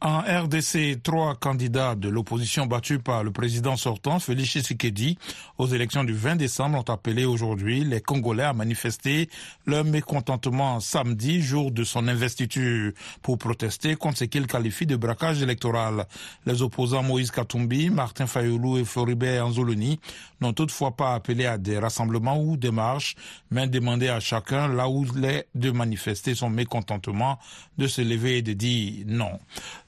En 0.00 0.20
RDC, 0.20 1.02
trois 1.02 1.34
candidats 1.34 1.96
de 1.96 2.08
l'opposition 2.08 2.66
battus 2.66 3.00
par 3.02 3.24
le 3.24 3.32
président 3.32 3.76
sortant, 3.76 4.20
Félix 4.20 4.50
Tshisekedi, 4.50 5.18
aux 5.58 5.66
élections 5.66 6.04
du 6.04 6.12
20 6.12 6.36
décembre 6.36 6.78
ont 6.78 6.92
appelé 6.92 7.24
aujourd'hui 7.24 7.82
les 7.82 8.00
Congolais 8.00 8.44
à 8.44 8.52
manifester 8.52 9.28
leur 9.66 9.84
mécontentement 9.84 10.78
samedi, 10.78 11.42
jour 11.42 11.72
de 11.72 11.82
son 11.82 12.06
investiture, 12.06 12.92
pour 13.22 13.38
protester 13.38 13.96
contre 13.96 14.18
ce 14.18 14.24
qu'ils 14.26 14.46
qualifient 14.46 14.86
de 14.86 14.94
braquage 14.94 15.42
électoral. 15.42 16.06
Les 16.46 16.62
opposants 16.62 17.02
Moïse 17.02 17.32
Katumbi, 17.32 17.90
Martin 17.90 18.28
Fayoulou 18.28 18.78
et 18.78 18.84
Floribert 18.84 19.46
Anzoloni 19.46 19.98
n'ont 20.40 20.52
toutefois 20.52 20.92
pas 20.92 21.14
appelé 21.14 21.44
à 21.44 21.58
des 21.58 21.76
rassemblements 21.76 22.40
ou 22.40 22.56
des 22.56 22.70
marches, 22.70 23.16
mais 23.50 23.66
demandé 23.66 24.06
à 24.06 24.20
chacun, 24.20 24.68
là 24.68 24.88
où 24.88 25.04
il 25.16 25.24
est, 25.24 25.48
de 25.56 25.72
manifester 25.72 26.36
son 26.36 26.50
mécontentement, 26.50 27.40
de 27.78 27.88
se 27.88 28.00
lever 28.00 28.38
et 28.38 28.42
de 28.42 28.52
dire 28.52 29.04
non. 29.08 29.40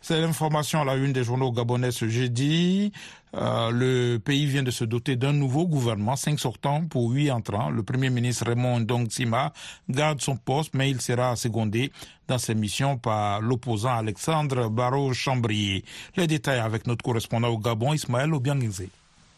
C'est 0.02 0.20
l'information 0.20 0.80
à 0.80 0.84
la 0.84 0.96
une 0.96 1.12
des 1.12 1.24
journaux 1.24 1.52
gabonais 1.52 1.90
ce 1.90 2.08
jeudi. 2.08 2.90
Euh, 3.36 3.70
le 3.70 4.18
pays 4.18 4.46
vient 4.46 4.62
de 4.62 4.70
se 4.70 4.84
doter 4.84 5.16
d'un 5.16 5.32
nouveau 5.32 5.66
gouvernement, 5.66 6.16
cinq 6.16 6.40
sortants 6.40 6.86
pour 6.86 7.10
huit 7.10 7.30
entrants. 7.30 7.70
Le 7.70 7.82
premier 7.82 8.08
ministre 8.08 8.46
Raymond 8.46 8.86
Sima 9.10 9.52
garde 9.88 10.20
son 10.20 10.36
poste, 10.36 10.74
mais 10.74 10.90
il 10.90 11.00
sera 11.00 11.36
secondé 11.36 11.92
dans 12.28 12.38
ses 12.38 12.54
missions 12.54 12.96
par 12.96 13.40
l'opposant 13.42 13.94
Alexandre 13.96 14.68
Barrault-Chambrier. 14.70 15.84
Les 16.16 16.26
détails 16.26 16.60
avec 16.60 16.86
notre 16.86 17.04
correspondant 17.04 17.48
au 17.48 17.58
Gabon, 17.58 17.92
Ismaël 17.92 18.32
Obiangizé. 18.32 18.88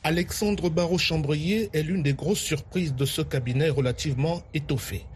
Alexandre 0.05 0.69
Barrault-Chambrier 0.69 1.71
est 1.73 1.85
l'une 1.85 2.03
des 2.03 2.13
grosses 2.13 2.41
surprises 2.41 2.93
de 2.93 3.05
ce 3.05 3.23
cabinet 3.23 3.69
relativement 3.69 4.43
étoffé. 4.53 5.07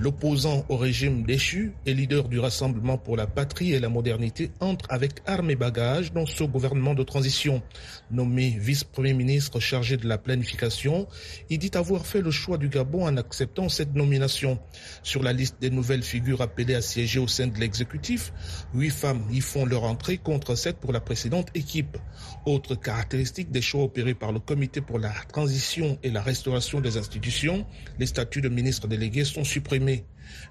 L'opposant 0.00 0.64
au 0.68 0.76
régime 0.76 1.22
déchu 1.22 1.74
et 1.86 1.94
leader 1.94 2.28
du 2.28 2.40
Rassemblement 2.40 2.98
pour 2.98 3.16
la 3.16 3.28
patrie 3.28 3.72
et 3.72 3.78
la 3.78 3.88
modernité 3.88 4.50
entre 4.58 4.90
avec 4.90 5.20
armes 5.26 5.52
et 5.52 5.54
bagages 5.54 6.12
dans 6.12 6.26
ce 6.26 6.42
gouvernement 6.42 6.94
de 6.94 7.04
transition. 7.04 7.62
Nommé 8.10 8.56
vice-premier 8.58 9.14
ministre 9.14 9.60
chargé 9.60 9.96
de 9.96 10.08
la 10.08 10.18
planification, 10.18 11.06
il 11.48 11.60
dit 11.60 11.70
avoir 11.74 12.04
fait 12.04 12.20
le 12.20 12.32
choix 12.32 12.58
du 12.58 12.68
Gabon 12.68 13.06
en 13.06 13.16
acceptant 13.18 13.68
cette 13.68 13.94
nomination. 13.94 14.58
Sur 15.04 15.22
la 15.22 15.32
liste 15.32 15.58
des 15.60 15.70
nouvelles 15.70 16.02
figures 16.02 16.40
appelées 16.40 16.74
à 16.74 16.82
siéger 16.82 17.20
au 17.20 17.28
sein 17.28 17.46
de 17.46 17.60
l'exécutif, 17.60 18.32
huit 18.74 18.90
femmes 18.90 19.22
y 19.30 19.40
font 19.40 19.66
leur 19.66 19.84
entrée 19.84 20.18
contre 20.18 20.56
sept 20.56 20.78
pour 20.78 20.92
la 20.92 21.00
précédente 21.00 21.50
équipe. 21.54 21.96
Autre 22.44 22.74
caractéristique 22.74 23.52
des 23.52 23.62
choix 23.62 23.84
opérés 23.84 24.14
par 24.14 24.31
le 24.32 24.40
Comité 24.40 24.80
pour 24.80 24.98
la 24.98 25.12
transition 25.28 25.98
et 26.02 26.10
la 26.10 26.22
restauration 26.22 26.80
des 26.80 26.96
institutions, 26.96 27.66
les 27.98 28.06
statuts 28.06 28.40
de 28.40 28.48
ministres 28.48 28.88
délégués 28.88 29.24
sont 29.24 29.44
supprimés. 29.44 30.04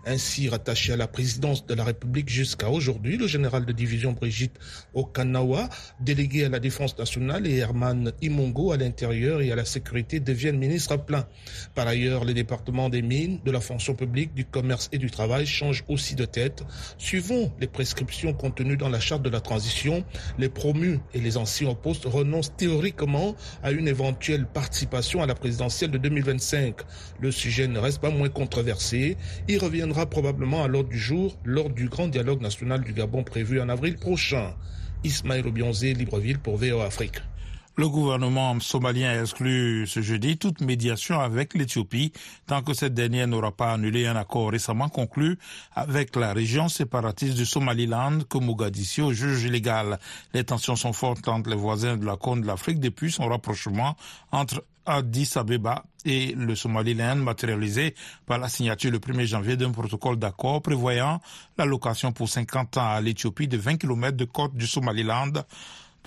Ainsi 0.06 0.50
rattaché 0.50 0.94
à 0.94 0.98
la 0.98 1.08
présidence 1.08 1.66
de 1.66 1.74
la 1.74 1.84
République 1.84 2.30
jusqu'à 2.30 2.70
aujourd'hui, 2.70 3.18
le 3.18 3.28
général 3.28 3.66
de 3.66 3.72
division 3.72 4.14
Brigitte 4.14 4.58
Okanawa, 4.94 5.70
délégué 6.00 6.46
à 6.46 6.50
la 6.50 6.60
défense 6.60 6.98
nationale, 6.98 7.48
et 7.48 7.58
Herman 7.58 8.12
Imongo 8.22 8.72
à 8.72 8.78
l'intérieur 8.78 9.42
et 9.42 9.52
à 9.52 9.56
la 9.56 9.66
sécurité 9.66 10.20
deviennent 10.20 10.58
ministres 10.58 10.98
pleins. 10.98 11.28
Par 11.76 11.88
ailleurs, 11.88 12.26
les 12.26 12.34
départements 12.34 12.90
des 12.90 13.02
mines, 13.02 13.40
de 13.46 13.52
la 13.52 13.60
fonction 13.60 13.96
publique, 13.96 14.34
du 14.34 14.46
commerce 14.46 14.90
et 14.92 14.98
du 14.98 15.10
travail 15.10 15.46
changent 15.46 15.84
aussi 15.88 16.16
de 16.16 16.26
tête. 16.26 16.64
Suivant 16.98 17.54
les 17.60 17.68
prescriptions 17.68 18.34
contenues 18.34 18.78
dans 18.78 18.90
la 18.90 19.00
charte 19.00 19.24
de 19.24 19.30
la 19.30 19.42
transition, 19.42 20.04
les 20.38 20.50
promus 20.50 21.00
et 21.14 21.20
les 21.20 21.38
anciens 21.38 21.70
au 21.70 21.76
poste 21.76 22.06
renoncent 22.06 22.56
théoriquement 22.56 23.36
à 23.64 23.72
une 23.72 23.88
éventuelle 23.88 24.46
participation 24.46 25.22
à 25.22 25.26
la 25.26 25.36
présidentielle 25.36 25.92
de 25.92 25.98
2025. 25.98 26.76
Le 27.20 27.32
sujet 27.32 27.68
ne 27.68 27.80
reste 27.80 28.00
pas 28.00 28.10
moins 28.10 28.30
controversé. 28.30 29.18
Reviendra 29.62 30.08
probablement 30.08 30.64
à 30.64 30.68
l'ordre 30.68 30.90
du 30.90 31.00
jour 31.00 31.38
lors 31.46 31.70
du 31.70 31.88
grand 31.88 32.08
dialogue 32.08 32.42
national 32.42 32.82
du 32.82 32.94
Gabon 32.94 33.24
prévu 33.24 33.62
en 33.62 33.70
avril 33.70 33.98
prochain. 33.98 34.54
Ismaël 35.04 35.48
Obionzé, 35.48 35.94
Libreville 35.94 36.40
pour 36.40 36.58
VO 36.58 36.82
Afrique. 36.82 37.22
Le 37.78 37.88
gouvernement 37.88 38.60
somalien 38.60 39.12
a 39.12 39.22
exclu 39.22 39.88
ce 39.88 40.02
jeudi 40.02 40.38
toute 40.38 40.60
médiation 40.60 41.22
avec 41.22 41.54
l'Éthiopie 41.54 42.12
tant 42.46 42.62
que 42.62 42.74
cette 42.74 42.94
dernière 42.94 43.28
n'aura 43.28 43.54
pas 43.54 43.72
annulé 43.72 44.08
un 44.08 44.18
accord 44.18 44.52
récemment 44.52 44.90
conclu 44.90 45.38
avec 45.74 46.18
la 46.18 46.34
région 46.34 46.68
séparatiste 46.68 47.36
du 47.38 47.46
Somaliland 47.46 48.20
que 48.30 48.38
Mogadiscio 48.40 49.14
juge 49.14 49.44
illégal. 49.44 50.00
Les 50.34 50.44
tensions 50.44 50.76
sont 50.76 50.92
fortes 50.92 51.26
entre 51.30 51.50
les 51.50 51.56
voisins 51.56 51.96
de 51.96 52.06
la 52.06 52.18
Corne 52.18 52.42
de 52.42 52.48
l'Afrique 52.48 52.82
depuis 52.82 53.10
son 53.10 53.30
rapprochement 53.30 53.96
entre 54.34 54.66
Addis 54.86 55.32
Abeba 55.36 55.86
et 56.04 56.34
le 56.34 56.56
Somaliland 56.56 57.16
matérialisé 57.16 57.96
par 58.26 58.40
la 58.40 58.50
signature 58.50 58.92
le 58.92 59.00
1er 59.00 59.26
janvier 59.26 59.56
d'un 59.56 59.72
protocole 59.72 60.18
d'accord 60.18 60.62
prévoyant 60.62 61.22
l'allocation 61.58 62.12
pour 62.12 62.28
50 62.28 62.78
ans 62.78 62.92
à 62.92 63.00
l'Éthiopie 63.00 63.48
de 63.48 63.58
20 63.58 63.78
km 63.78 64.18
de 64.18 64.26
côte 64.26 64.56
du 64.56 64.68
Somaliland 64.68 65.32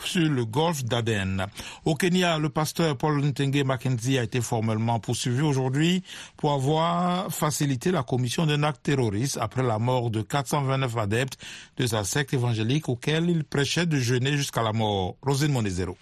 sur 0.05 0.29
le 0.29 0.45
golfe 0.45 0.85
d'Aden. 0.85 1.47
Au 1.85 1.95
Kenya, 1.95 2.39
le 2.39 2.49
pasteur 2.49 2.97
Paul 2.97 3.25
Ntenge 3.25 3.63
Mackenzie 3.65 4.19
a 4.19 4.23
été 4.23 4.41
formellement 4.41 5.01
poursuivi 5.01 5.43
aujourd'hui 5.43 6.03
pour 6.37 6.53
avoir 6.53 7.33
facilité 7.33 7.91
la 7.91 8.03
commission 8.03 8.47
d'un 8.47 8.63
acte 8.63 8.83
terroriste 8.83 9.39
après 9.41 9.63
la 9.63 9.79
mort 9.79 10.11
de 10.11 10.23
429 10.23 10.97
adeptes 10.99 11.39
de 11.77 11.87
sa 11.87 12.05
secte 12.05 12.35
évangélique 12.35 12.89
auquel 12.89 13.31
il 13.31 13.45
prêchait 13.45 13.87
de 13.87 13.99
jeûner 13.99 14.37
jusqu'à 14.37 14.63
la 14.63 14.73
mort. 14.73 15.17
Rosine 15.23 15.53
Monezero. 15.53 15.97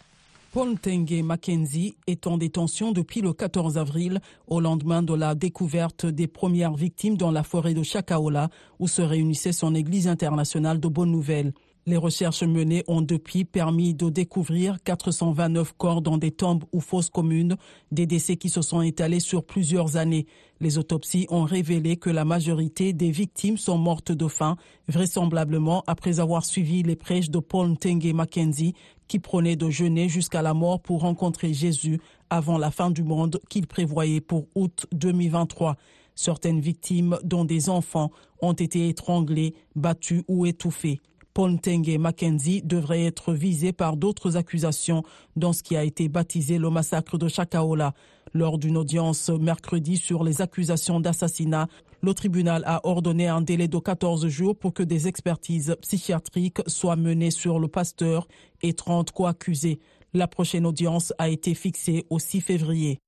Paul 0.53 0.75
Ntenge 0.75 1.23
Mackenzie 1.23 1.95
est 2.07 2.27
en 2.27 2.37
détention 2.37 2.93
depuis 2.93 3.23
le 3.23 3.33
14 3.33 3.79
avril, 3.79 4.21
au 4.47 4.61
lendemain 4.61 5.03
de 5.03 5.15
la 5.15 5.35
découverte 5.35 6.05
des 6.05 6.27
premières 6.27 6.75
victimes 6.75 7.17
dans 7.17 7.31
la 7.31 7.43
forêt 7.43 7.73
de 7.73 7.83
Chakaola, 7.83 8.51
où 8.79 8.87
se 8.87 9.01
réunissait 9.01 9.53
son 9.53 9.75
église 9.75 10.09
internationale 10.09 10.79
de 10.79 10.89
bonnes 10.89 11.11
nouvelles. 11.11 11.55
Les 11.85 11.97
recherches 11.97 12.45
menées 12.45 12.85
ont 12.87 13.03
depuis 13.03 13.45
permis 13.45 13.93
de 13.93 14.09
découvrir 14.09 14.81
429 14.85 15.75
corps 15.77 16.01
dans 16.01 16.17
des 16.17 16.31
tombes 16.31 16.63
ou 16.73 16.81
fosses 16.81 17.11
communes, 17.11 17.57
des 17.91 18.07
décès 18.07 18.37
qui 18.37 18.51
se 18.51 18.63
sont 18.63 18.83
étalés 18.83 19.19
sur 19.19 19.43
plusieurs 19.43 19.97
années. 19.97 20.27
Les 20.61 20.79
autopsies 20.79 21.27
ont 21.29 21.43
révélé 21.43 21.97
que 21.97 22.09
la 22.09 22.25
majorité 22.25 22.93
des 22.93 23.11
victimes 23.11 23.57
sont 23.57 23.79
mortes 23.79 24.13
de 24.13 24.29
faim, 24.29 24.57
vraisemblablement 24.87 25.83
après 25.89 26.21
avoir 26.21 26.45
suivi 26.45 26.85
les 26.85 26.95
prêches 26.95 27.31
de 27.31 27.41
Paul 27.41 27.71
Ntenge 27.71 28.13
Mackenzie, 28.13 28.75
qui 29.09 29.19
prônait 29.19 29.57
de 29.57 29.69
jeûner 29.69 30.09
jusqu'à 30.09 30.41
la 30.41 30.55
mort 30.55 30.81
pour 30.81 31.01
rencontrer 31.01 31.53
Jésus 31.53 32.01
avant 32.31 32.59
la 32.59 32.71
fin 32.71 32.91
du 32.93 33.03
monde 33.03 33.41
qu'il 33.49 33.67
prévoyait 33.67 34.21
pour 34.21 34.47
août 34.55 34.87
2023. 34.93 35.75
Certaines 36.15 36.61
victimes, 36.61 37.19
dont 37.25 37.45
des 37.45 37.69
enfants, 37.69 38.13
ont 38.41 38.53
été 38.53 38.89
étranglées, 38.89 39.55
battues 39.75 40.23
ou 40.29 40.47
étouffées. 40.47 41.01
Paul 41.35 41.53
Ntenge 41.53 41.97
Mackenzie 41.99 42.63
devrait 42.63 43.05
être 43.05 43.33
visé 43.33 43.73
par 43.73 43.97
d'autres 43.97 44.37
accusations 44.37 45.03
dans 45.37 45.53
ce 45.53 45.63
qui 45.63 45.77
a 45.77 45.85
été 45.85 46.09
baptisé 46.09 46.59
le 46.59 46.71
massacre 46.71 47.19
de 47.19 47.29
Chakaola. 47.29 47.95
Lors 48.35 48.59
d'une 48.59 48.77
audience 48.77 49.29
mercredi 49.29 49.97
sur 49.97 50.25
les 50.25 50.41
accusations 50.43 51.01
d'assassinat, 51.01 51.69
le 52.03 52.15
tribunal 52.15 52.63
a 52.67 52.87
ordonné 52.87 53.29
un 53.29 53.41
délai 53.41 53.69
de 53.69 53.79
14 53.79 54.27
jours 54.29 54.57
pour 54.57 54.75
que 54.75 54.83
des 54.83 55.09
expertises 55.09 55.77
psychiatriques 55.81 56.63
soient 56.67 56.97
menées 56.97 57.31
sur 57.31 57.59
le 57.59 57.69
pasteur 57.69 58.27
et 58.63 58.73
30 58.73 59.13
co-accusés. 59.13 59.81
La 60.15 60.27
prochaine 60.27 60.67
audience 60.67 61.13
a 61.19 61.29
été 61.29 61.55
fixée 61.55 62.07
au 62.11 62.19
6 62.19 62.41
février. 62.41 62.99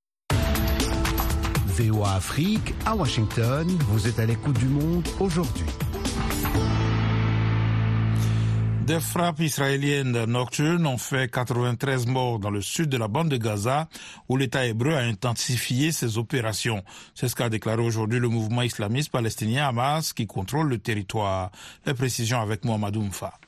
VOA 1.66 2.14
Afrique, 2.14 2.72
à 2.86 2.94
Washington, 2.94 3.66
vous 3.88 4.06
êtes 4.06 4.20
à 4.20 4.26
l'écoute 4.26 4.58
du 4.58 4.68
monde 4.68 5.04
aujourd'hui. 5.18 5.66
Des 8.86 9.00
frappes 9.00 9.40
israéliennes 9.40 10.26
nocturnes 10.26 10.86
ont 10.86 10.98
fait 10.98 11.30
93 11.30 12.06
morts 12.06 12.38
dans 12.38 12.50
le 12.50 12.60
sud 12.60 12.90
de 12.90 12.98
la 12.98 13.08
bande 13.08 13.30
de 13.30 13.38
Gaza, 13.38 13.88
où 14.28 14.36
l'État 14.36 14.66
hébreu 14.66 14.92
a 14.92 14.98
intensifié 14.98 15.90
ses 15.90 16.18
opérations. 16.18 16.82
C'est 17.14 17.28
ce 17.28 17.34
qu'a 17.34 17.48
déclaré 17.48 17.80
aujourd'hui 17.80 18.20
le 18.20 18.28
mouvement 18.28 18.60
islamiste 18.60 19.10
palestinien 19.10 19.66
Hamas 19.66 20.12
qui 20.12 20.26
contrôle 20.26 20.68
le 20.68 20.76
territoire. 20.76 21.50
Les 21.86 21.94
précisions 21.94 22.42
avec 22.42 22.66
Mohamed 22.66 22.94
Oumfa. 22.98 23.38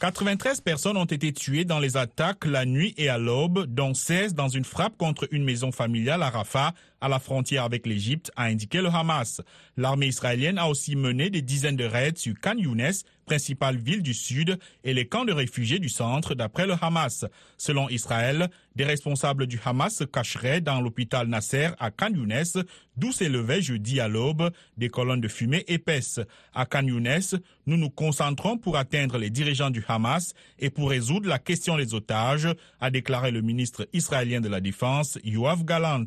93 0.00 0.60
personnes 0.60 0.98
ont 0.98 1.06
été 1.06 1.32
tuées 1.32 1.64
dans 1.64 1.78
les 1.78 1.96
attaques 1.96 2.44
la 2.44 2.66
nuit 2.66 2.92
et 2.98 3.08
à 3.08 3.16
l'aube, 3.16 3.64
dont 3.64 3.94
16 3.94 4.34
dans 4.34 4.48
une 4.48 4.64
frappe 4.66 4.98
contre 4.98 5.26
une 5.30 5.44
maison 5.44 5.72
familiale 5.72 6.22
à 6.22 6.28
Rafah, 6.28 6.74
à 7.00 7.08
la 7.08 7.18
frontière 7.18 7.64
avec 7.64 7.86
l'Égypte, 7.86 8.30
a 8.36 8.44
indiqué 8.44 8.80
le 8.80 8.88
Hamas. 8.88 9.40
L'armée 9.76 10.06
israélienne 10.06 10.58
a 10.58 10.68
aussi 10.68 10.96
mené 10.96 11.30
des 11.30 11.42
dizaines 11.42 11.76
de 11.76 11.84
raids 11.84 12.16
sur 12.16 12.34
Khan 12.40 12.56
Younes, 12.56 12.92
principale 13.24 13.76
ville 13.76 14.02
du 14.02 14.14
sud, 14.14 14.58
et 14.84 14.94
les 14.94 15.06
camps 15.06 15.24
de 15.24 15.32
réfugiés 15.32 15.78
du 15.78 15.88
centre, 15.88 16.34
d'après 16.34 16.66
le 16.66 16.74
Hamas. 16.80 17.24
Selon 17.56 17.88
Israël, 17.88 18.50
des 18.76 18.84
responsables 18.84 19.46
du 19.46 19.60
Hamas 19.64 19.96
se 19.96 20.04
cacheraient 20.04 20.60
dans 20.60 20.80
l'hôpital 20.80 21.26
Nasser 21.28 21.70
à 21.78 21.90
Khan 21.90 22.12
Younes, 22.14 22.64
d'où 22.96 23.12
s'élevaient 23.12 23.62
jeudi 23.62 24.00
à 24.00 24.08
l'aube 24.08 24.50
des 24.76 24.88
colonnes 24.88 25.20
de 25.20 25.28
fumée 25.28 25.64
épaisses. 25.68 26.20
À 26.54 26.66
Khan 26.66 26.86
Younes, 26.86 27.20
nous 27.66 27.76
nous 27.76 27.90
concentrons 27.90 28.58
pour 28.58 28.76
atteindre 28.76 29.18
les 29.18 29.30
dirigeants 29.30 29.70
du 29.70 29.84
Hamas 29.88 30.34
et 30.58 30.70
pour 30.70 30.90
résoudre 30.90 31.28
la 31.28 31.38
question 31.38 31.76
des 31.76 31.94
otages, 31.94 32.48
a 32.80 32.90
déclaré 32.90 33.30
le 33.30 33.40
ministre 33.40 33.88
israélien 33.92 34.40
de 34.40 34.48
la 34.48 34.60
Défense, 34.60 35.18
Yoav 35.24 35.64
Galant. 35.64 36.04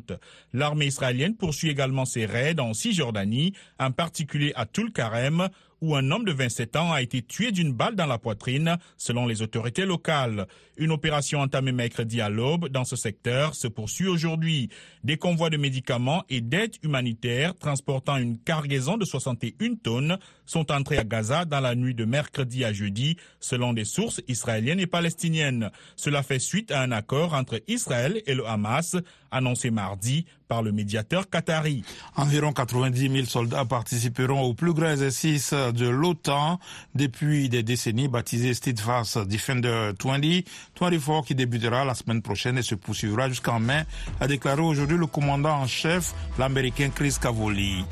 L'armée 0.78 0.86
israélienne 0.86 1.34
poursuit 1.34 1.70
également 1.70 2.04
ses 2.04 2.24
raids 2.24 2.60
en 2.60 2.72
Cisjordanie, 2.72 3.52
en 3.80 3.90
particulier 3.90 4.52
à 4.54 4.64
Tulkarem, 4.64 5.48
où 5.80 5.96
un 5.96 6.10
homme 6.10 6.24
de 6.24 6.32
27 6.32 6.76
ans 6.76 6.92
a 6.92 7.02
été 7.02 7.22
tué 7.22 7.52
d'une 7.52 7.72
balle 7.72 7.96
dans 7.96 8.06
la 8.06 8.18
poitrine, 8.18 8.78
selon 8.96 9.26
les 9.26 9.42
autorités 9.42 9.84
locales. 9.84 10.46
Une 10.76 10.92
opération 10.92 11.40
entamée 11.40 11.72
mercredi 11.72 12.20
à 12.20 12.28
l'aube 12.28 12.68
dans 12.68 12.84
ce 12.84 12.96
secteur 12.96 13.54
se 13.54 13.68
poursuit 13.68 14.06
aujourd'hui. 14.06 14.68
Des 15.04 15.16
convois 15.16 15.50
de 15.50 15.56
médicaments 15.56 16.24
et 16.28 16.40
d'aide 16.40 16.76
humanitaire 16.82 17.54
transportant 17.56 18.16
une 18.16 18.38
cargaison 18.38 18.96
de 18.96 19.04
61 19.04 19.74
tonnes 19.82 20.18
sont 20.46 20.70
entrés 20.72 20.98
à 20.98 21.04
Gaza 21.04 21.44
dans 21.44 21.60
la 21.60 21.74
nuit 21.74 21.94
de 21.94 22.04
mercredi 22.04 22.64
à 22.64 22.72
jeudi, 22.72 23.16
selon 23.40 23.72
des 23.72 23.84
sources 23.84 24.20
israéliennes 24.28 24.80
et 24.80 24.86
palestiniennes. 24.86 25.70
Cela 25.96 26.22
fait 26.22 26.38
suite 26.38 26.70
à 26.70 26.82
un 26.82 26.92
accord 26.92 27.34
entre 27.34 27.60
Israël 27.66 28.22
et 28.26 28.34
le 28.34 28.46
Hamas, 28.46 28.96
annoncé 29.30 29.70
mardi 29.70 30.24
par 30.48 30.62
le 30.62 30.72
médiateur 30.72 31.28
qatari. 31.28 31.84
Environ 32.16 32.52
90 32.52 33.10
000 33.10 33.26
soldats 33.26 33.64
participeront 33.64 34.40
au 34.42 34.54
plus 34.54 34.72
grand 34.72 34.90
exercice 34.90 35.52
de 35.52 35.88
l'OTAN 35.88 36.58
depuis 36.94 37.48
des 37.48 37.62
décennies 37.62 38.08
baptisé 38.08 38.54
Steadfast 38.54 39.18
Defender 39.18 39.92
2024 40.00 41.24
qui 41.24 41.34
débutera 41.34 41.84
la 41.84 41.94
semaine 41.94 42.22
prochaine 42.22 42.58
et 42.58 42.62
se 42.62 42.74
poursuivra 42.74 43.28
jusqu'en 43.28 43.60
mai, 43.60 43.84
a 44.20 44.26
déclaré 44.26 44.62
aujourd'hui 44.62 44.96
le 44.96 45.06
commandant 45.06 45.56
en 45.56 45.66
chef, 45.66 46.14
l'américain 46.38 46.90
Chris 46.94 47.16
Cavoli. 47.20 47.84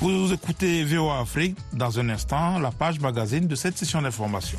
Vous 0.00 0.32
écoutez 0.32 0.84
VOA 0.84 1.20
Afrique 1.20 1.56
dans 1.72 1.98
un 1.98 2.08
instant, 2.08 2.58
la 2.58 2.70
page 2.70 3.00
magazine 3.00 3.46
de 3.46 3.54
cette 3.54 3.78
session 3.78 4.02
d'information. 4.02 4.58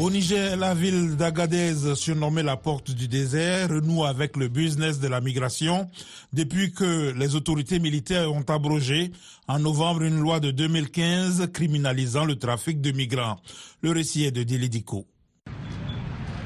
Au 0.00 0.10
Niger, 0.10 0.56
la 0.56 0.74
ville 0.74 1.16
d'Agadez, 1.16 1.94
surnommée 1.94 2.42
la 2.42 2.56
porte 2.56 2.90
du 2.90 3.06
désert, 3.06 3.68
renoue 3.70 4.04
avec 4.04 4.36
le 4.36 4.48
business 4.48 4.98
de 4.98 5.06
la 5.06 5.20
migration 5.20 5.88
depuis 6.32 6.72
que 6.72 7.12
les 7.16 7.36
autorités 7.36 7.78
militaires 7.78 8.32
ont 8.32 8.42
abrogé 8.42 9.12
en 9.46 9.60
novembre 9.60 10.02
une 10.02 10.18
loi 10.18 10.40
de 10.40 10.50
2015 10.50 11.46
criminalisant 11.52 12.24
le 12.24 12.34
trafic 12.34 12.80
de 12.80 12.90
migrants. 12.90 13.36
Le 13.82 13.92
récit 13.92 14.24
est 14.24 14.32
de 14.32 14.42
Dilidico. 14.42 15.06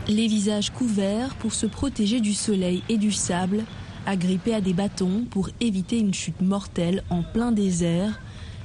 Les 0.09 0.27
visages 0.27 0.71
couverts 0.71 1.35
pour 1.37 1.55
se 1.55 1.65
protéger 1.65 2.21
du 2.21 2.35
soleil 2.35 2.83
et 2.91 2.99
du 2.99 3.13
sable, 3.13 3.65
agrippés 4.05 4.55
à 4.55 4.61
des 4.61 4.75
bâtons 4.75 5.25
pour 5.31 5.49
éviter 5.61 5.99
une 5.99 6.13
chute 6.13 6.43
mortelle 6.43 7.03
en 7.09 7.23
plein 7.23 7.51
désert. 7.51 8.21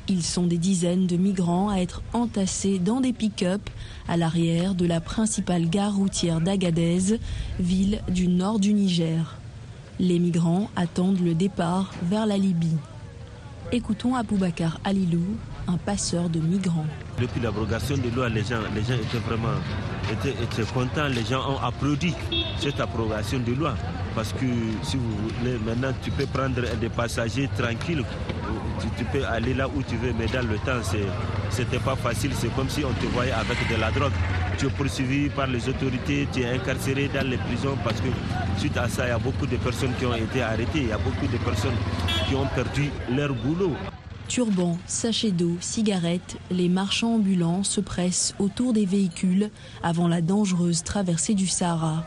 Ils 0.10 0.24
sont 0.24 0.46
des 0.46 0.58
dizaines 0.58 1.08
de 1.08 1.16
migrants 1.16 1.70
à 1.70 1.78
être 1.78 2.04
entassés 2.12 2.80
dans 2.80 3.00
des 3.00 3.14
pick-up 3.14 3.62
à 4.08 4.18
l'arrière 4.18 4.76
de 4.76 4.86
la 4.86 5.00
principale 5.02 5.70
gare 5.70 5.96
routière 5.96 6.42
d'Agadez, 6.42 7.20
ville 7.60 8.02
du 8.10 8.28
nord 8.28 8.60
du 8.60 8.74
Niger. 8.74 9.38
Les 10.00 10.20
migrants 10.20 10.70
attendent 10.76 11.22
le 11.22 11.34
départ 11.36 11.92
vers 12.04 12.26
la 12.26 12.38
Libye. 12.38 12.78
Écoutons 13.72 14.16
Aboubacar 14.16 14.80
Alilou, 14.84 15.24
un 15.68 15.78
passeur 15.78 16.30
de 16.30 16.40
migrants. 16.40 16.86
Depuis 17.20 17.42
l'abrogation 17.42 17.98
de 17.98 18.10
loi, 18.16 18.30
les 18.30 18.44
gens, 18.44 18.60
les 18.76 18.84
gens 18.84 18.96
étaient 18.96 19.18
vraiment 19.20 19.56
étaient, 20.12 20.36
étaient 20.44 20.72
contents, 20.74 21.08
les 21.08 21.24
gens 21.26 21.50
ont 21.50 21.60
applaudi 21.60 22.14
cette 22.58 22.80
abrogation 22.80 23.40
de 23.40 23.54
loi. 23.54 23.74
Parce 24.16 24.32
que 24.34 24.46
si 24.84 24.98
vous 24.98 25.18
voulez, 25.40 25.58
maintenant 25.66 25.92
tu 26.04 26.12
peux 26.12 26.26
prendre 26.28 26.62
des 26.80 26.90
passagers 26.90 27.50
tranquilles, 27.58 28.04
tu, 28.80 28.88
tu 28.98 29.06
peux 29.06 29.26
aller 29.26 29.54
là 29.54 29.68
où 29.68 29.82
tu 29.82 29.96
veux, 29.98 30.14
mais 30.18 30.28
dans 30.28 30.48
le 30.48 30.58
temps, 30.58 30.82
c'était 31.50 31.80
pas 31.80 31.96
facile. 31.96 32.32
C'est 32.36 32.54
comme 32.56 32.70
si 32.70 32.84
on 32.86 32.94
te 32.94 33.06
voyait 33.08 33.32
avec 33.32 33.58
de 33.70 33.80
la 33.80 33.92
drogue. 33.92 34.12
Tu 34.58 34.68
es 34.68 34.70
poursuivi 34.70 35.30
par 35.30 35.48
les 35.48 35.68
autorités, 35.68 36.28
tu 36.32 36.42
es 36.42 36.50
incarcéré 36.50 37.10
dans 37.14 37.28
les 37.28 37.38
prisons 37.38 37.76
parce 37.84 38.00
que 38.02 38.10
suite 38.58 38.78
à 38.78 38.88
ça, 38.88 39.06
il 39.08 39.10
y 39.10 39.12
a 39.12 39.18
beaucoup 39.18 39.48
de 39.48 39.58
personnes 39.58 39.94
qui 39.98 40.06
ont 40.06 40.16
été 40.16 40.44
arrêtées, 40.44 40.82
il 40.82 40.90
y 40.90 40.92
a 40.92 40.98
beaucoup 41.00 41.26
de 41.26 41.38
personnes 41.38 41.76
qui 42.28 42.36
ont 42.36 42.46
perdu 42.54 42.92
leur 43.10 43.34
boulot. 43.34 43.76
Turbans, 44.34 44.80
sachets 44.88 45.30
d'eau, 45.30 45.58
cigarettes, 45.60 46.38
les 46.50 46.68
marchands 46.68 47.18
ambulants 47.18 47.64
se 47.64 47.80
pressent 47.80 48.34
autour 48.40 48.74
des 48.74 48.88
véhicules 48.88 49.52
avant 49.84 50.08
la 50.08 50.22
dangereuse 50.22 50.82
traversée 50.82 51.36
du 51.36 51.46
Sahara. 51.46 52.04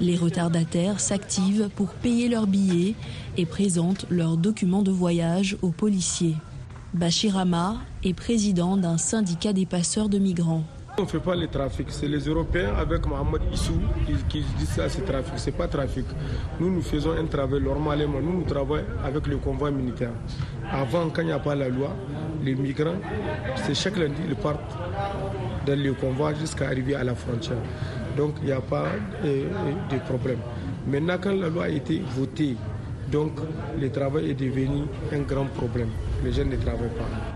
Les 0.00 0.16
retardataires 0.16 0.98
s'activent 0.98 1.68
pour 1.76 1.90
payer 1.90 2.30
leurs 2.30 2.46
billets 2.46 2.94
et 3.36 3.44
présentent 3.44 4.06
leurs 4.08 4.38
documents 4.38 4.80
de 4.80 4.90
voyage 4.90 5.58
aux 5.60 5.72
policiers. 5.72 6.36
Bachir 6.94 7.36
Hama 7.36 7.82
est 8.02 8.14
président 8.14 8.78
d'un 8.78 8.96
syndicat 8.96 9.52
des 9.52 9.66
passeurs 9.66 10.08
de 10.08 10.18
migrants. 10.18 10.64
On 10.98 11.02
ne 11.02 11.06
fait 11.06 11.20
pas 11.20 11.34
le 11.34 11.48
trafic, 11.48 11.86
c'est 11.90 12.06
les 12.06 12.18
Européens 12.28 12.74
avec 12.78 13.06
Mohamed 13.06 13.40
Issou 13.50 13.72
qui, 14.28 14.44
disent 14.58 14.68
ça 14.68 14.90
c'est 14.90 15.00
trafic, 15.06 15.32
c'est 15.36 15.56
pas 15.56 15.66
trafic. 15.66 16.04
Nous 16.60 16.70
nous 16.70 16.82
faisons 16.82 17.12
un 17.12 17.24
travail 17.24 17.62
normalement, 17.62 18.20
nous 18.20 18.40
nous 18.40 18.44
travaillons 18.44 18.84
avec 19.02 19.26
le 19.26 19.38
convoi 19.38 19.70
militaire. 19.70 20.10
Avant, 20.70 21.08
quand 21.08 21.22
il 21.22 21.28
n'y 21.28 21.32
a 21.32 21.38
pas 21.38 21.54
la 21.54 21.70
loi, 21.70 21.96
les 22.44 22.54
migrants, 22.54 23.00
c'est 23.56 23.74
chaque 23.74 23.96
lundi, 23.96 24.20
ils 24.28 24.34
partent 24.36 24.60
dans 25.66 25.78
le 25.82 25.94
convoi 25.94 26.34
jusqu'à 26.34 26.66
arriver 26.66 26.94
à 26.94 27.04
la 27.04 27.14
frontière. 27.14 27.56
Donc 28.14 28.34
il 28.42 28.46
n'y 28.46 28.52
a 28.52 28.60
pas 28.60 28.84
euh, 29.24 29.44
de 29.90 29.98
problème. 30.00 30.40
Maintenant, 30.86 31.16
quand 31.18 31.32
la 31.32 31.48
loi 31.48 31.64
a 31.64 31.68
été 31.70 32.02
votée, 32.14 32.54
donc 33.10 33.32
le 33.80 33.90
travail 33.90 34.30
est 34.30 34.34
devenu 34.34 34.82
un 35.10 35.20
grand 35.20 35.46
problème. 35.46 35.88
Les 36.22 36.32
jeunes 36.32 36.50
ne 36.50 36.56
travaillent 36.56 36.88
pas. 36.98 37.31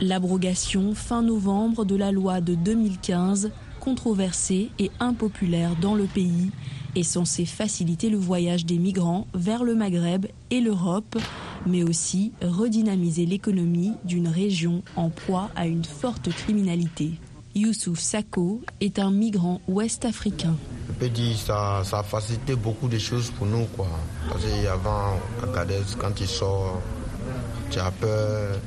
L'abrogation 0.00 0.94
fin 0.94 1.22
novembre 1.22 1.86
de 1.86 1.96
la 1.96 2.12
loi 2.12 2.42
de 2.42 2.54
2015, 2.54 3.50
controversée 3.80 4.70
et 4.78 4.90
impopulaire 5.00 5.74
dans 5.80 5.94
le 5.94 6.04
pays, 6.04 6.50
est 6.94 7.02
censée 7.02 7.46
faciliter 7.46 8.10
le 8.10 8.18
voyage 8.18 8.66
des 8.66 8.76
migrants 8.76 9.26
vers 9.32 9.64
le 9.64 9.74
Maghreb 9.74 10.26
et 10.50 10.60
l'Europe, 10.60 11.16
mais 11.66 11.82
aussi 11.82 12.32
redynamiser 12.42 13.24
l'économie 13.24 13.92
d'une 14.04 14.28
région 14.28 14.82
en 14.96 15.08
proie 15.08 15.50
à 15.56 15.66
une 15.66 15.84
forte 15.84 16.28
criminalité. 16.28 17.12
Youssouf 17.54 17.98
Sako 17.98 18.60
est 18.82 18.98
un 18.98 19.10
migrant 19.10 19.62
ouest-africain. 19.66 20.56
Je 20.88 20.92
peux 20.92 21.08
dire 21.08 21.38
ça, 21.38 21.80
ça 21.84 22.00
a 22.00 22.02
facilité 22.02 22.54
beaucoup 22.54 22.88
de 22.88 22.98
choses 22.98 23.30
pour 23.30 23.46
nous. 23.46 23.64
Quoi. 23.74 23.88
Parce 24.28 24.44
qu'avant, 24.44 25.18
quand 25.98 26.14
tu 26.14 26.26
sors, 26.26 26.82
tu 27.70 27.78
as 27.78 27.90
peur 27.92 28.58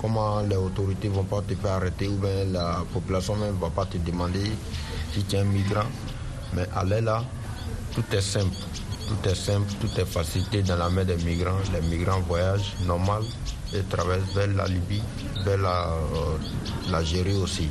comment 0.00 0.40
les 0.40 0.56
autorités 0.56 1.08
ne 1.08 1.14
vont 1.14 1.24
pas 1.24 1.42
te 1.42 1.54
faire 1.54 1.72
arrêter 1.72 2.08
ou 2.08 2.16
bien 2.16 2.44
la 2.50 2.82
population 2.92 3.36
même 3.36 3.54
ne 3.54 3.60
va 3.60 3.70
pas 3.70 3.84
te 3.86 3.98
demander 3.98 4.50
si 5.12 5.22
tu 5.24 5.36
es 5.36 5.40
un 5.40 5.44
migrant. 5.44 5.86
Mais 6.54 6.66
aller 6.74 7.00
là, 7.00 7.22
tout 7.94 8.04
est 8.12 8.20
simple. 8.20 8.56
Tout 9.08 9.28
est 9.28 9.34
simple, 9.34 9.72
tout 9.80 10.00
est 10.00 10.04
facilité 10.04 10.62
dans 10.62 10.76
la 10.76 10.88
main 10.88 11.04
des 11.04 11.16
migrants. 11.16 11.58
Les 11.72 11.80
migrants 11.88 12.20
voyagent 12.20 12.74
normal 12.86 13.22
et 13.74 13.82
traversent 13.82 14.32
vers 14.34 14.48
la 14.48 14.66
Libye, 14.66 15.02
vers 15.44 15.58
l'Algérie 16.90 17.34
la, 17.34 17.38
aussi. 17.38 17.68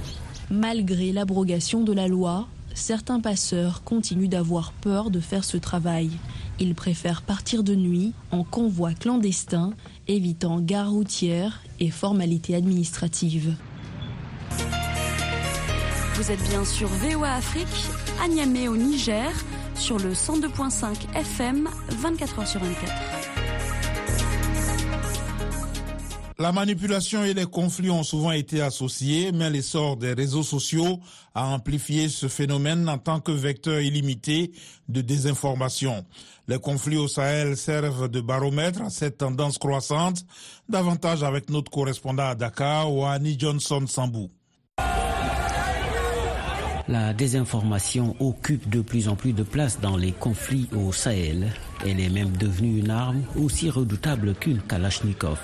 Malgré 0.51 1.11
l'abrogation 1.11 1.81
de 1.81 1.93
la 1.93 2.07
loi, 2.07 2.47
certains 2.73 3.21
passeurs 3.21 3.83
continuent 3.83 4.29
d'avoir 4.29 4.73
peur 4.73 5.09
de 5.09 5.19
faire 5.19 5.43
ce 5.43 5.57
travail. 5.57 6.11
Ils 6.59 6.75
préfèrent 6.75 7.21
partir 7.21 7.63
de 7.63 7.73
nuit 7.73 8.13
en 8.31 8.43
convoi 8.43 8.93
clandestin, 8.93 9.71
évitant 10.07 10.59
gares 10.59 10.91
routières 10.91 11.61
et 11.79 11.89
formalités 11.89 12.55
administratives. 12.55 13.55
Vous 16.15 16.31
êtes 16.31 16.43
bien 16.49 16.65
sur 16.65 16.87
VOA 16.89 17.33
Afrique, 17.35 17.67
à 18.21 18.27
Niamey 18.27 18.67
au 18.67 18.75
Niger, 18.75 19.31
sur 19.75 19.97
le 19.97 20.11
102.5 20.13 21.15
FM, 21.15 21.69
24h 22.01 22.45
sur 22.45 22.59
24. 22.59 23.19
La 26.41 26.53
manipulation 26.53 27.25
et 27.25 27.33
les 27.33 27.45
conflits 27.45 27.89
ont 27.89 28.03
souvent 28.03 28.31
été 28.31 28.61
associés, 28.61 29.33
mais 29.33 29.49
l'essor 29.49 29.97
des 29.97 30.13
réseaux 30.13 30.41
sociaux 30.41 31.01
a 31.35 31.45
amplifié 31.47 32.07
ce 32.07 32.29
phénomène 32.29 32.87
en 32.87 32.97
tant 32.97 33.19
que 33.19 33.33
vecteur 33.33 33.81
illimité 33.81 34.53
de 34.87 35.01
désinformation. 35.01 36.05
Les 36.49 36.57
conflits 36.57 36.97
au 36.97 37.07
Sahel 37.07 37.55
servent 37.55 38.09
de 38.09 38.21
baromètre 38.21 38.81
à 38.81 38.89
cette 38.89 39.19
tendance 39.19 39.59
croissante, 39.59 40.25
davantage 40.67 41.21
avec 41.21 41.51
notre 41.51 41.69
correspondant 41.69 42.27
à 42.27 42.33
Dakar, 42.33 42.91
Wani 42.91 43.37
Johnson 43.37 43.85
Sambou. 43.85 44.31
La 46.87 47.13
désinformation 47.13 48.15
occupe 48.19 48.67
de 48.67 48.81
plus 48.81 49.09
en 49.09 49.15
plus 49.15 49.33
de 49.33 49.43
place 49.43 49.79
dans 49.79 49.95
les 49.95 50.11
conflits 50.11 50.67
au 50.75 50.91
Sahel. 50.91 51.53
Elle 51.85 51.99
est 51.99 52.09
même 52.09 52.35
devenue 52.35 52.79
une 52.79 52.89
arme 52.89 53.21
aussi 53.39 53.69
redoutable 53.69 54.33
qu'une 54.33 54.59
Kalachnikov. 54.63 55.37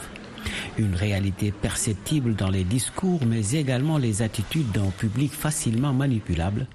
Une 0.78 0.96
réalité 0.96 1.52
perceptible 1.52 2.36
dans 2.36 2.50
les 2.50 2.66
discours, 2.66 3.22
mais 3.26 3.52
également 3.52 3.98
les 3.98 4.22
attitudes 4.22 4.72
d'un 4.74 4.92
public 4.98 5.32
facilement 5.32 5.94
manipulable. 5.94 6.68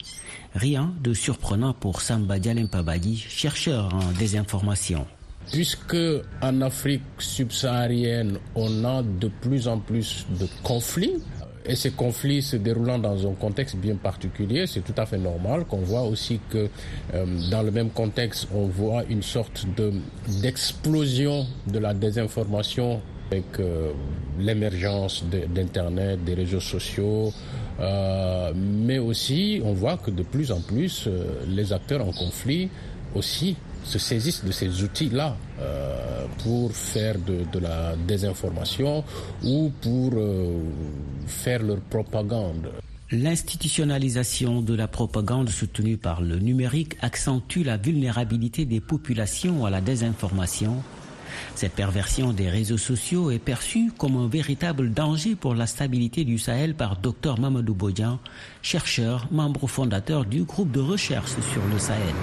Rien 0.55 0.95
de 1.03 1.13
surprenant 1.13 1.75
pour 1.75 2.01
Samba 2.01 2.39
Dialempabadi, 2.39 3.17
chercheur 3.19 3.95
en 3.95 4.13
désinformation. 4.19 5.07
Puisque 5.53 5.97
en 6.41 6.61
Afrique 6.63 7.03
subsaharienne, 7.19 8.39
on 8.55 8.85
a 8.85 9.03
de 9.03 9.29
plus 9.29 9.69
en 9.69 9.79
plus 9.79 10.27
de 10.39 10.47
conflits, 10.63 11.17
et 11.67 11.77
ces 11.77 11.91
conflits 11.91 12.43
se 12.43 12.57
déroulant 12.57 12.99
dans 12.99 13.29
un 13.29 13.35
contexte 13.35 13.77
bien 13.77 13.97
particulier, 13.97 14.67
c'est 14.67 14.81
tout 14.81 14.95
à 14.97 15.05
fait 15.05 15.19
normal 15.19 15.67
qu'on 15.67 15.79
voit 15.83 16.03
aussi 16.03 16.41
que 16.49 16.69
euh, 17.15 17.51
dans 17.51 17.63
le 17.63 17.71
même 17.71 17.91
contexte, 17.91 18.49
on 18.55 18.67
voit 18.67 19.05
une 19.11 19.23
sorte 19.23 19.67
de 19.77 19.93
d'explosion 20.41 21.47
de 21.67 21.79
la 21.79 21.93
désinformation 21.93 23.03
Avec 23.31 23.61
euh, 23.61 23.93
l'émergence 24.39 25.25
d'Internet, 25.25 26.25
des 26.25 26.35
réseaux 26.35 26.61
sociaux, 26.61 27.33
euh, 27.79 28.53
mais 28.55 28.99
aussi 28.99 29.61
on 29.65 29.73
voit 29.73 29.97
que 29.99 30.11
de 30.11 30.23
plus 30.23 30.51
en 30.51 30.61
plus 30.61 31.09
les 31.47 31.73
acteurs 31.73 32.07
en 32.07 32.13
conflit 32.13 32.69
aussi 33.15 33.57
se 33.85 33.99
saisissent 33.99 34.45
de 34.45 34.53
ces 34.53 34.83
outils-là 34.83 35.37
pour 36.43 36.73
faire 36.73 37.17
de, 37.19 37.59
la 37.59 37.95
désinformation 38.07 39.05
ou 39.43 39.71
pour 39.81 40.13
faire 41.27 41.63
leur 41.63 41.81
propagande. 41.81 42.69
L'institutionnalisation 43.13 44.63
de 44.63 44.73
la 44.73 44.87
propagande 44.87 45.49
soutenue 45.49 45.97
par 45.97 46.21
le 46.21 46.39
numérique 46.39 46.97
accentue 47.01 47.65
la 47.65 47.77
vulnérabilité 47.77 48.67
des 48.67 48.79
populations 48.79 49.67
à 49.67 49.71
la 49.71 49.81
désinformation. 49.81 50.77
Cette 51.55 51.73
perversion 51.73 52.33
des 52.33 52.49
réseaux 52.49 52.79
sociaux 52.79 53.31
est 53.31 53.39
perçue 53.39 53.93
comme 53.97 54.17
un 54.17 54.29
véritable 54.29 54.91
danger 54.91 55.35
pour 55.35 55.55
la 55.55 55.67
stabilité 55.67 56.25
du 56.25 56.39
Sahel 56.39 56.75
par 56.75 56.97
Dr 56.97 57.39
Mamadou 57.41 57.75
Bodian, 57.75 58.19
chercheur, 58.63 59.29
membre 59.31 59.67
fondateur 59.67 60.25
du 60.25 60.45
groupe 60.45 60.71
de 60.73 60.81
recherche 60.81 61.31
sur 61.31 61.63
le 61.73 61.79
Sahel. 61.79 62.15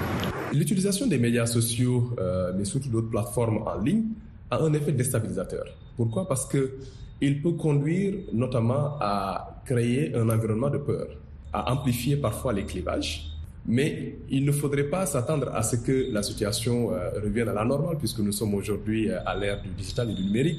L'utilisation 0.52 1.06
des 1.06 1.18
médias 1.18 1.46
sociaux, 1.46 2.14
euh, 2.18 2.52
mais 2.56 2.64
surtout 2.64 2.88
d'autres 2.88 3.10
plateformes 3.10 3.58
en 3.66 3.80
ligne, 3.80 4.04
a 4.50 4.62
un 4.62 4.72
effet 4.72 4.92
déstabilisateur. 4.92 5.64
Pourquoi? 5.96 6.26
Parce 6.26 6.46
que 6.46 6.78
il 7.20 7.42
peut 7.42 7.52
conduire 7.52 8.14
notamment 8.32 8.96
à 9.00 9.60
créer 9.64 10.14
un 10.14 10.28
environnement 10.30 10.70
de 10.70 10.78
peur, 10.78 11.08
à 11.52 11.72
amplifier 11.72 12.16
parfois 12.16 12.52
les 12.52 12.64
clivages. 12.64 13.37
Mais 13.68 14.16
il 14.30 14.46
ne 14.46 14.52
faudrait 14.52 14.84
pas 14.84 15.04
s'attendre 15.04 15.50
à 15.54 15.62
ce 15.62 15.76
que 15.76 16.10
la 16.10 16.22
situation 16.22 16.90
euh, 16.94 17.10
revienne 17.22 17.50
à 17.50 17.52
la 17.52 17.66
normale, 17.66 17.98
puisque 17.98 18.20
nous 18.20 18.32
sommes 18.32 18.54
aujourd'hui 18.54 19.10
euh, 19.10 19.18
à 19.26 19.36
l'ère 19.36 19.60
du 19.60 19.68
digital 19.68 20.10
et 20.10 20.14
du 20.14 20.22
numérique. 20.24 20.58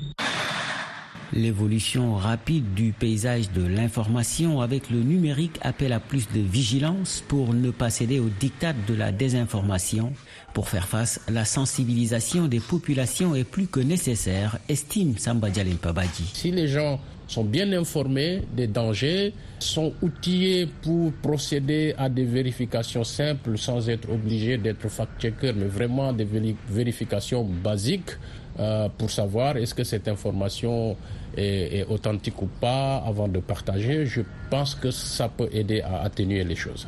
L'évolution 1.34 2.16
rapide 2.16 2.74
du 2.76 2.92
paysage 2.92 3.52
de 3.52 3.66
l'information 3.66 4.62
avec 4.62 4.92
le 4.92 5.00
numérique 5.00 5.58
appelle 5.62 5.94
à 5.94 6.00
plus 6.00 6.28
de 6.32 6.40
vigilance 6.40 7.24
pour 7.28 7.54
ne 7.54 7.72
pas 7.72 7.90
céder 7.90 8.20
au 8.20 8.30
diktat 8.40 8.74
de 8.88 8.94
la 8.94 9.12
désinformation. 9.12 10.14
Pour 10.54 10.70
faire 10.70 10.88
face, 10.88 11.20
la 11.30 11.46
sensibilisation 11.46 12.48
des 12.48 12.60
populations 12.60 13.34
est 13.36 13.44
plus 13.44 13.68
que 13.68 13.80
nécessaire, 13.80 14.60
estime 14.70 15.18
Samba 15.18 15.50
Pabadji. 15.82 16.30
Si 16.34 16.52
les 16.52 16.68
gens 16.68 17.00
sont 17.30 17.44
bien 17.44 17.72
informés 17.74 18.42
des 18.56 18.68
dangers, 18.68 19.34
sont 19.60 19.94
outillés 20.02 20.68
pour 20.82 21.14
procéder 21.14 21.94
à 21.98 22.10
des 22.10 22.24
vérifications 22.26 23.04
simples 23.04 23.58
sans 23.58 23.88
être 23.88 24.10
obligés 24.12 24.58
d'être 24.58 24.90
fact-checkers, 24.90 25.54
mais 25.56 25.68
vraiment 25.68 26.12
des 26.12 26.28
vérifications 26.68 27.44
basiques 27.44 28.12
euh, 28.60 28.90
pour 28.98 29.12
savoir 29.12 29.58
est-ce 29.58 29.76
que 29.76 29.84
cette 29.84 30.08
information 30.08 30.98
est, 31.38 31.86
authentique 31.88 32.42
ou 32.42 32.48
pas 32.48 32.98
avant 32.98 33.28
de 33.28 33.40
partager. 33.40 34.06
Je 34.08 34.22
pense 34.50 34.74
que 34.74 34.90
ça 34.90 35.30
peut 35.30 35.50
aider 35.52 35.82
à 35.82 36.02
atténuer 36.02 36.44
les 36.44 36.56
choses. 36.56 36.88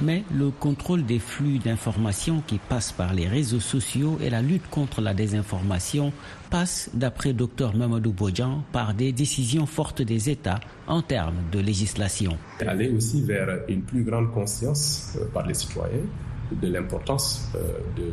Mais 0.00 0.22
le 0.32 0.50
contrôle 0.50 1.04
des 1.04 1.18
flux 1.18 1.58
d'informations 1.58 2.42
qui 2.46 2.58
passent 2.58 2.92
par 2.92 3.14
les 3.14 3.28
réseaux 3.28 3.60
sociaux 3.60 4.18
et 4.22 4.30
la 4.30 4.42
lutte 4.42 4.68
contre 4.70 5.00
la 5.00 5.12
désinformation 5.12 6.12
passent, 6.52 6.90
d'après 6.92 7.32
Dr 7.32 7.74
Mamadou 7.74 8.12
Bodjan, 8.12 8.62
par 8.72 8.92
des 8.92 9.10
décisions 9.12 9.64
fortes 9.64 10.02
des 10.02 10.28
États 10.28 10.60
en 10.86 11.00
termes 11.00 11.40
de 11.50 11.58
législation. 11.58 12.36
Aller 12.60 12.90
aussi 12.90 13.22
vers 13.22 13.48
une 13.68 13.82
plus 13.82 14.04
grande 14.04 14.30
conscience 14.32 15.16
euh, 15.16 15.24
par 15.32 15.46
les 15.46 15.54
citoyens 15.54 16.06
de 16.60 16.68
l'importance 16.68 17.48
euh, 17.54 17.58
de 17.96 18.08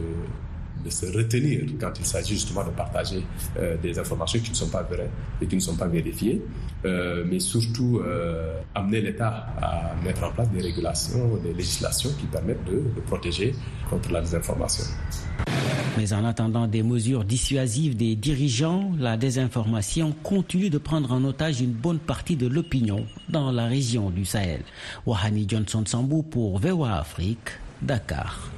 de 0.83 0.89
se 0.89 1.05
retenir 1.05 1.61
quand 1.79 1.91
il 1.99 2.05
s'agit 2.05 2.33
justement 2.33 2.63
de 2.63 2.69
partager 2.71 3.23
euh, 3.57 3.77
des 3.77 3.97
informations 3.99 4.39
qui 4.39 4.51
ne 4.51 4.55
sont 4.55 4.69
pas 4.69 4.83
vraies 4.83 5.09
et 5.41 5.47
qui 5.47 5.55
ne 5.55 5.61
sont 5.61 5.75
pas 5.75 5.87
vérifiées, 5.87 6.41
euh, 6.85 7.23
mais 7.29 7.39
surtout 7.39 7.99
euh, 8.03 8.59
amener 8.75 9.01
l'État 9.01 9.47
à 9.61 9.95
mettre 10.03 10.23
en 10.23 10.31
place 10.31 10.49
des 10.51 10.61
régulations, 10.61 11.37
des 11.43 11.53
législations 11.53 12.11
qui 12.19 12.25
permettent 12.27 12.63
de, 12.65 12.83
protéger 13.07 13.55
contre 13.89 14.11
la 14.11 14.21
désinformation. 14.21 14.83
Mais 15.97 16.13
en 16.13 16.23
attendant 16.23 16.67
des 16.67 16.83
mesures 16.83 17.25
dissuasives 17.25 17.97
des 17.97 18.15
dirigeants, 18.15 18.91
la 18.97 19.17
désinformation 19.17 20.13
continue 20.23 20.69
de 20.69 20.77
prendre 20.77 21.11
en 21.11 21.23
otage 21.25 21.61
une 21.61 21.71
bonne 21.71 21.99
partie 21.99 22.35
de 22.35 22.47
l'opinion 22.47 23.05
dans 23.29 23.51
la 23.51 23.65
région 23.65 24.09
du 24.09 24.25
Sahel. 24.25 24.61
Wahani 25.05 25.45
Johnson 25.47 25.83
Sambou 25.85 26.23
pour 26.23 26.59
VOA 26.59 26.99
Afrique, 26.99 27.49
Dakar. 27.81 28.49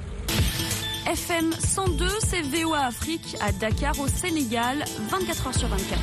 FM 1.12 1.52
102, 1.52 2.08
c'est 2.20 2.40
VOA 2.40 2.86
Afrique 2.86 3.36
à 3.42 3.52
Dakar 3.52 4.00
au 4.00 4.08
Sénégal, 4.08 4.82
24 5.10 5.50
h 5.50 5.58
sur 5.58 5.68
24. 5.68 6.00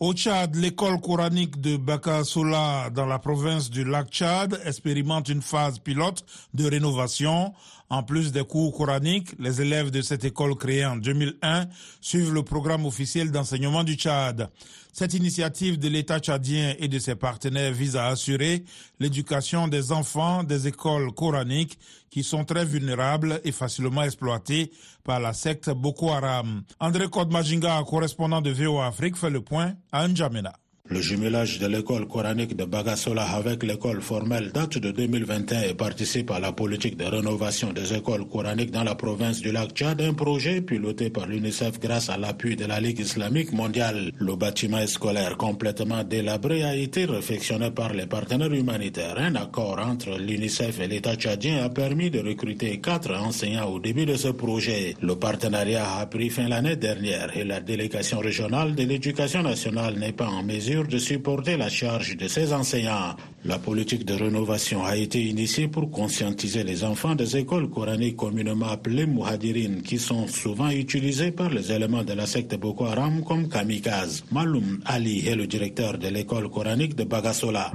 Au 0.00 0.14
Tchad, 0.14 0.54
l'école 0.56 0.98
coranique 1.02 1.60
de 1.60 1.76
Bakasola 1.76 2.88
dans 2.88 3.04
la 3.04 3.18
province 3.18 3.68
du 3.68 3.84
lac 3.84 4.08
Tchad 4.08 4.58
expérimente 4.64 5.28
une 5.28 5.42
phase 5.42 5.78
pilote 5.80 6.24
de 6.54 6.64
rénovation 6.66 7.52
en 7.90 8.04
plus 8.04 8.30
des 8.32 8.44
cours 8.44 8.74
coraniques, 8.76 9.34
les 9.38 9.60
élèves 9.60 9.90
de 9.90 10.00
cette 10.00 10.24
école 10.24 10.54
créée 10.54 10.86
en 10.86 10.96
2001 10.96 11.66
suivent 12.00 12.32
le 12.32 12.44
programme 12.44 12.86
officiel 12.86 13.32
d'enseignement 13.32 13.82
du 13.82 13.94
Tchad. 13.94 14.48
Cette 14.92 15.14
initiative 15.14 15.78
de 15.78 15.88
l'État 15.88 16.18
tchadien 16.18 16.74
et 16.78 16.88
de 16.88 16.98
ses 16.98 17.14
partenaires 17.14 17.72
vise 17.72 17.96
à 17.96 18.06
assurer 18.06 18.64
l'éducation 18.98 19.68
des 19.68 19.92
enfants 19.92 20.42
des 20.44 20.66
écoles 20.66 21.12
coraniques 21.12 21.78
qui 22.10 22.24
sont 22.24 22.44
très 22.44 22.64
vulnérables 22.64 23.40
et 23.44 23.52
facilement 23.52 24.02
exploités 24.02 24.72
par 25.04 25.20
la 25.20 25.32
secte 25.32 25.70
Boko 25.70 26.10
Haram. 26.10 26.62
André 26.80 27.08
Kodmajinga, 27.08 27.82
correspondant 27.86 28.40
de 28.40 28.50
VOA 28.50 28.86
Afrique, 28.86 29.16
fait 29.16 29.30
le 29.30 29.40
point 29.40 29.74
à 29.92 30.06
N'Djamena. 30.06 30.52
Le 30.92 31.00
jumelage 31.00 31.60
de 31.60 31.68
l'école 31.68 32.08
coranique 32.08 32.56
de 32.56 32.64
Bagasola 32.64 33.22
avec 33.22 33.62
l'école 33.62 34.00
formelle 34.00 34.50
date 34.50 34.76
de 34.78 34.90
2021 34.90 35.62
et 35.62 35.74
participe 35.74 36.32
à 36.32 36.40
la 36.40 36.50
politique 36.50 36.96
de 36.96 37.04
rénovation 37.04 37.72
des 37.72 37.94
écoles 37.94 38.26
coraniques 38.26 38.72
dans 38.72 38.82
la 38.82 38.96
province 38.96 39.40
du 39.40 39.52
lac 39.52 39.70
Tchad, 39.70 40.00
un 40.00 40.14
projet 40.14 40.62
piloté 40.62 41.08
par 41.08 41.28
l'UNICEF 41.28 41.78
grâce 41.78 42.10
à 42.10 42.16
l'appui 42.16 42.56
de 42.56 42.64
la 42.66 42.80
Ligue 42.80 42.98
islamique 42.98 43.52
mondiale. 43.52 44.10
Le 44.18 44.34
bâtiment 44.34 44.84
scolaire 44.88 45.36
complètement 45.36 46.02
délabré 46.02 46.64
a 46.64 46.74
été 46.74 47.04
réfectionné 47.04 47.70
par 47.70 47.92
les 47.94 48.06
partenaires 48.06 48.52
humanitaires. 48.52 49.14
Un 49.16 49.36
accord 49.36 49.78
entre 49.78 50.18
l'UNICEF 50.18 50.80
et 50.80 50.88
l'État 50.88 51.14
tchadien 51.14 51.62
a 51.62 51.68
permis 51.68 52.10
de 52.10 52.18
recruter 52.18 52.80
quatre 52.80 53.14
enseignants 53.14 53.70
au 53.70 53.78
début 53.78 54.06
de 54.06 54.16
ce 54.16 54.28
projet. 54.28 54.96
Le 55.00 55.14
partenariat 55.14 55.98
a 56.00 56.06
pris 56.06 56.30
fin 56.30 56.48
l'année 56.48 56.74
dernière 56.74 57.36
et 57.36 57.44
la 57.44 57.60
délégation 57.60 58.18
régionale 58.18 58.74
de 58.74 58.82
l'éducation 58.82 59.44
nationale 59.44 59.96
n'est 59.96 60.10
pas 60.10 60.26
en 60.26 60.42
mesure 60.42 60.79
de 60.86 60.98
supporter 60.98 61.56
la 61.56 61.68
charge 61.68 62.16
de 62.16 62.28
ces 62.28 62.52
enseignants. 62.52 63.16
La 63.44 63.58
politique 63.58 64.04
de 64.04 64.12
rénovation 64.12 64.84
a 64.84 64.96
été 64.96 65.18
initiée 65.22 65.66
pour 65.66 65.90
conscientiser 65.90 66.62
les 66.62 66.84
enfants 66.84 67.14
des 67.14 67.38
écoles 67.38 67.70
coraniques 67.70 68.16
communément 68.16 68.66
appelées 68.68 69.06
Muhadirin, 69.06 69.80
qui 69.82 69.98
sont 69.98 70.26
souvent 70.26 70.68
utilisés 70.68 71.30
par 71.30 71.48
les 71.48 71.72
éléments 71.72 72.04
de 72.04 72.12
la 72.12 72.26
secte 72.26 72.54
Boko 72.56 72.84
Haram 72.84 73.24
comme 73.24 73.48
kamikaz. 73.48 74.24
Maloum 74.30 74.80
Ali 74.84 75.26
est 75.26 75.36
le 75.36 75.46
directeur 75.46 75.96
de 75.96 76.08
l'école 76.08 76.50
coranique 76.50 76.94
de 76.96 77.04
Bagasola. 77.04 77.72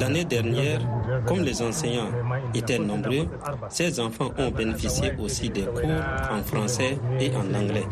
L'année 0.00 0.24
dernière, 0.26 0.80
comme 1.26 1.40
les 1.42 1.62
enseignants 1.62 2.10
étaient 2.54 2.78
nombreux, 2.78 3.26
ces 3.70 3.98
enfants 4.00 4.32
ont 4.36 4.50
bénéficié 4.50 5.12
aussi 5.18 5.48
des 5.48 5.62
cours 5.62 6.02
en 6.30 6.42
français 6.42 6.98
et 7.18 7.30
en 7.34 7.54
anglais. 7.54 7.86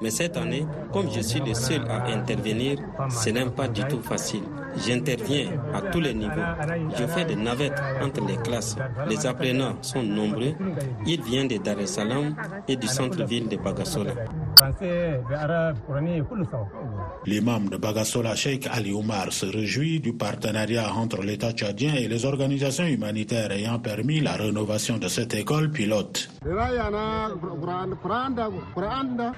Mais 0.00 0.10
cette 0.10 0.36
année, 0.36 0.64
comme 0.92 1.10
je 1.12 1.20
suis 1.20 1.40
le 1.40 1.54
seul 1.54 1.82
à 1.88 2.08
intervenir, 2.18 2.78
ce 3.10 3.30
n'est 3.30 3.46
pas 3.46 3.68
du 3.68 3.82
tout 3.84 4.00
facile. 4.02 4.42
J'interviens 4.86 5.50
à 5.74 5.80
tous 5.80 6.00
les 6.00 6.14
niveaux. 6.14 6.48
Je 6.98 7.06
fais 7.06 7.24
des 7.24 7.36
navettes 7.36 7.80
entre 8.02 8.24
les 8.26 8.36
classes. 8.36 8.76
Les 9.08 9.26
apprenants 9.26 9.76
sont 9.82 10.02
nombreux. 10.02 10.54
Ils 11.06 11.22
viennent 11.22 11.48
de 11.48 11.56
Dar 11.58 11.78
es 11.78 11.86
Salaam 11.86 12.34
et 12.68 12.76
du 12.76 12.86
centre-ville 12.86 13.48
de 13.48 13.56
Bagasola. 13.56 14.12
L'imam 17.26 17.68
de 17.68 17.76
Bagasola, 17.76 18.34
Sheikh 18.34 18.68
Ali 18.70 18.92
Omar, 18.92 19.32
se 19.32 19.46
réjouit 19.46 20.00
du 20.00 20.12
partenariat 20.14 20.92
entre 20.94 21.22
l'État 21.22 21.52
tchadien 21.52 21.94
et 21.94 22.08
les 22.08 22.24
organisations 22.24 22.86
humanitaires 22.86 23.50
ayant 23.52 23.78
permis 23.78 24.20
la 24.20 24.32
rénovation 24.32 24.98
de 24.98 25.08
cette 25.08 25.34
école 25.34 25.70
pilote. 25.70 26.30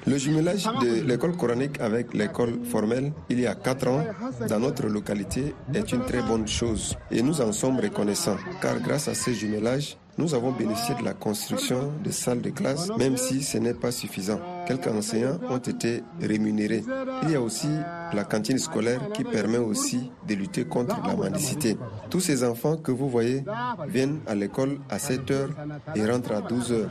Le 0.06 0.18
jumelage 0.18 0.64
de 0.64 1.02
l'école 1.06 1.36
coranique 1.36 1.80
avec 1.80 2.14
l'école 2.14 2.60
formelle 2.64 3.12
il 3.28 3.40
y 3.40 3.46
a 3.46 3.54
quatre 3.54 3.88
ans 3.88 4.04
dans 4.48 4.60
notre 4.60 4.86
localité 4.86 5.54
est 5.74 5.92
une 5.92 6.04
très 6.04 6.22
bonne 6.22 6.46
chose 6.46 6.96
et 7.10 7.22
nous 7.22 7.40
en 7.40 7.52
sommes 7.52 7.80
reconnaissants 7.80 8.36
car 8.60 8.78
grâce 8.80 9.08
à 9.08 9.14
ce 9.14 9.30
jumelage, 9.30 9.96
nous 10.16 10.34
avons 10.34 10.50
bénéficié 10.52 10.94
de 10.96 11.04
la 11.04 11.14
construction 11.14 11.92
de 12.02 12.10
salles 12.10 12.40
de 12.40 12.50
classe, 12.50 12.90
même 12.98 13.16
si 13.16 13.40
ce 13.42 13.56
n'est 13.58 13.74
pas 13.74 13.92
suffisant 13.92 14.40
quelques 14.68 14.88
enseignants 14.88 15.38
ont 15.48 15.56
été 15.58 16.02
rémunérés. 16.20 16.84
Il 17.22 17.30
y 17.30 17.34
a 17.34 17.40
aussi 17.40 17.68
la 18.12 18.24
cantine 18.24 18.58
scolaire 18.58 19.00
qui 19.14 19.24
permet 19.24 19.56
aussi 19.58 20.10
de 20.28 20.34
lutter 20.34 20.64
contre 20.66 20.96
la 21.06 21.16
mendicité. 21.16 21.76
Tous 22.10 22.20
ces 22.20 22.44
enfants 22.44 22.76
que 22.76 22.92
vous 22.92 23.08
voyez 23.08 23.42
viennent 23.88 24.20
à 24.26 24.34
l'école 24.34 24.78
à 24.90 24.98
7 24.98 25.30
heures 25.30 25.50
et 25.96 26.04
rentrent 26.06 26.32
à 26.32 26.42
12 26.42 26.72
heures. 26.72 26.90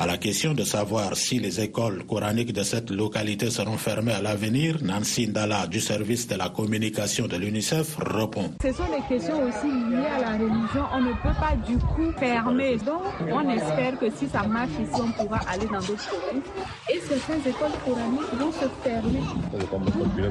À 0.00 0.06
la 0.06 0.16
question 0.16 0.54
de 0.54 0.62
savoir 0.62 1.16
si 1.16 1.40
les 1.40 1.60
écoles 1.60 2.04
coraniques 2.06 2.52
de 2.52 2.62
cette 2.62 2.88
localité 2.92 3.50
seront 3.50 3.76
fermées 3.76 4.12
à 4.12 4.22
l'avenir, 4.22 4.76
Nancy 4.80 5.26
Ndala 5.26 5.66
du 5.66 5.80
service 5.80 6.28
de 6.28 6.36
la 6.36 6.50
communication 6.50 7.26
de 7.26 7.36
l'UNICEF 7.36 7.96
répond. 8.06 8.52
Ce 8.62 8.72
sont 8.72 8.84
des 8.84 9.02
questions 9.08 9.42
aussi 9.42 9.66
liées 9.66 10.06
à 10.06 10.20
la 10.20 10.32
religion. 10.34 10.84
On 10.94 11.00
ne 11.00 11.10
peut 11.14 11.34
pas 11.40 11.56
du 11.66 11.76
coup 11.78 12.12
fermer. 12.16 12.76
Donc 12.76 13.02
on 13.32 13.48
espère 13.50 13.98
que 13.98 14.08
si 14.10 14.28
ça 14.28 14.44
marche 14.44 14.70
ici, 14.80 15.02
on 15.02 15.10
pourra 15.10 15.27
aller 15.36 15.66
dans 15.66 15.80
d'autres 15.80 16.10
pays. 16.30 16.42
Et 16.90 17.00
certaines 17.00 17.40
écoles 17.40 17.76
coraniques 17.84 18.34
vont 18.34 18.52
se 18.52 18.68
fermer. 18.82 19.20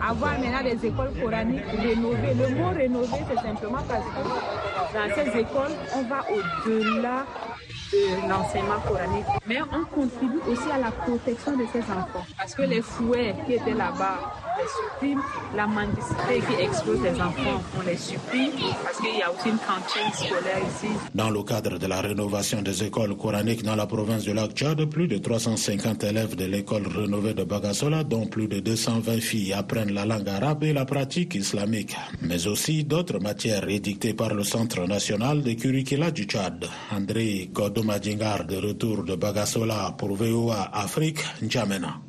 Avoir 0.07 0.39
maintenant 0.39 0.63
des 0.63 0.88
écoles 0.88 1.12
coraniques 1.21 1.63
rénovées. 1.77 2.33
Le 2.33 2.55
mot 2.55 2.69
rénover, 2.69 3.23
c'est 3.29 3.47
simplement 3.47 3.83
parce 3.88 4.05
que 4.05 4.93
dans 4.93 5.15
ces 5.15 5.39
écoles, 5.39 5.75
on 5.95 6.03
va 6.03 6.25
au-delà 6.31 7.25
de 7.91 8.30
l'enseignement 8.30 8.80
coranique. 8.88 9.26
Mais 9.47 9.60
on 9.62 9.86
contribue 9.86 10.39
aussi 10.47 10.69
à 10.71 10.78
la 10.78 10.91
protection 10.91 11.58
de 11.58 11.65
ces 11.71 11.82
enfants. 11.82 12.26
Parce 12.38 12.56
que 12.56 12.63
les 12.63 12.82
fouets 12.82 13.36
qui 13.45 13.54
étaient 13.54 13.73
là-bas, 13.73 14.34
les 14.58 14.63
supprime. 14.67 15.21
La 15.56 15.67
mendicité 15.67 16.41
qui 16.47 16.63
explose 16.63 17.02
les 17.02 17.21
enfants, 17.21 17.62
on 17.78 17.88
les 17.88 17.97
supprime. 17.97 18.52
Parce 18.84 18.97
qu'il 18.97 19.17
y 19.17 19.21
a 19.21 19.32
aussi 19.32 19.50
une 19.50 19.58
cantine 19.58 20.12
scolaire 20.13 20.62
ici. 20.76 20.93
Dans 21.13 21.30
le 21.30 21.43
cadre 21.43 21.78
de 21.78 21.88
la 21.88 22.02
rénovation 22.02 22.62
des 22.62 22.84
écoles 22.84 23.15
coraniques 23.15 23.63
dans 23.63 23.76
la 23.76 23.86
province 23.86 24.23
du 24.23 24.34
lac 24.34 24.52
Tchad, 24.52 24.84
plus 24.86 25.08
de 25.08 25.17
350 25.17 26.04
élèves 26.04 26.36
de 26.36 26.45
l'école 26.45 26.88
rénovée 26.88 27.34
de 27.34 27.43
Bagasola, 27.43 28.04
dont 28.04 28.26
plus 28.26 28.47
de 28.47 28.60
220 28.60 29.19
filles, 29.19 29.54
apprennent 29.54 29.93
la 29.93 30.06
langue 30.06 30.28
arabe 30.30 30.63
et 30.63 30.73
la 30.73 30.86
pratique 30.86 31.36
islamique. 31.36 31.95
Mais 32.21 32.47
aussi 32.47 32.84
d'autres 32.84 33.19
matières 33.19 33.67
édictées 33.69 34.13
par 34.13 34.34
le 34.34 34.43
Centre 34.43 34.86
national 34.88 35.43
de 35.43 35.54
curricula 35.54 36.12
du 36.12 36.23
Tchad. 36.23 36.67
André 36.91 37.50
Kodomadjingar, 37.78 38.46
de 38.48 38.58
retour 38.58 39.04
de 39.04 39.16
Bagasola 39.16 39.94
pour 39.98 40.16
VOA 40.16 40.70
Afrique, 40.74 41.20
N'Djamena. 41.44 42.02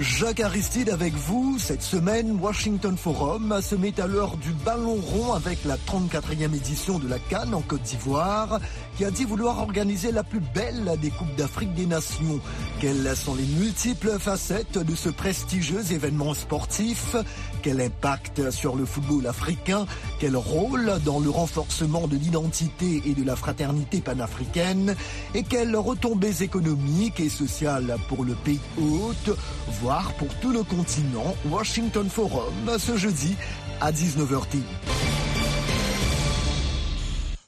Jacques 0.00 0.40
Aristide 0.40 0.90
avec 0.90 1.14
vous. 1.14 1.56
Cette 1.60 1.82
semaine, 1.82 2.36
Washington 2.40 2.96
Forum 2.96 3.60
se 3.62 3.76
met 3.76 4.00
à 4.00 4.08
l'heure 4.08 4.36
du 4.38 4.50
ballon 4.50 4.96
rond 4.96 5.32
avec 5.34 5.64
la 5.64 5.76
34e 5.76 6.52
édition 6.56 6.98
de 6.98 7.08
la 7.08 7.20
Cannes 7.20 7.54
en 7.54 7.60
Côte 7.60 7.82
d'Ivoire, 7.82 8.58
qui 8.96 9.04
a 9.04 9.10
dit 9.10 9.24
vouloir 9.24 9.58
organiser 9.60 10.12
la 10.12 10.22
plus 10.22 10.40
belle 10.40 10.96
des 11.00 11.10
Coupes 11.10 11.34
d'Afrique 11.36 11.74
des 11.74 11.86
Nations. 11.86 12.40
Quelles 12.80 13.16
sont 13.16 13.34
les 13.34 13.44
multiples 13.44 14.18
facettes 14.18 14.78
de 14.78 14.94
ce 14.94 15.08
prestigieux 15.08 15.92
événement 15.92 16.34
sportif? 16.34 17.16
Quel 17.62 17.80
impact 17.80 18.50
sur 18.50 18.76
le 18.76 18.84
football 18.84 19.26
africain? 19.26 19.86
Quel 20.20 20.36
rôle 20.36 20.92
dans 21.04 21.18
le 21.18 21.30
renforcement 21.30 22.06
de 22.06 22.16
l'identité 22.16 23.02
et 23.06 23.14
de 23.14 23.24
la 23.24 23.36
fraternité 23.36 24.00
panafricaine? 24.00 24.94
Et 25.34 25.42
quelles 25.42 25.76
retombées 25.76 26.42
économiques 26.42 27.20
et 27.20 27.30
sociales 27.30 27.96
pour 28.08 28.24
le 28.24 28.34
pays 28.34 28.60
hôte 28.78 29.36
voire 29.80 30.12
pour 30.14 30.28
tout 30.40 30.52
le 30.52 30.62
continent, 30.62 31.34
Washington 31.50 32.08
Forum 32.08 32.54
ce 32.78 32.96
jeudi 32.96 33.34
à 33.80 33.92
19h10. 33.92 35.13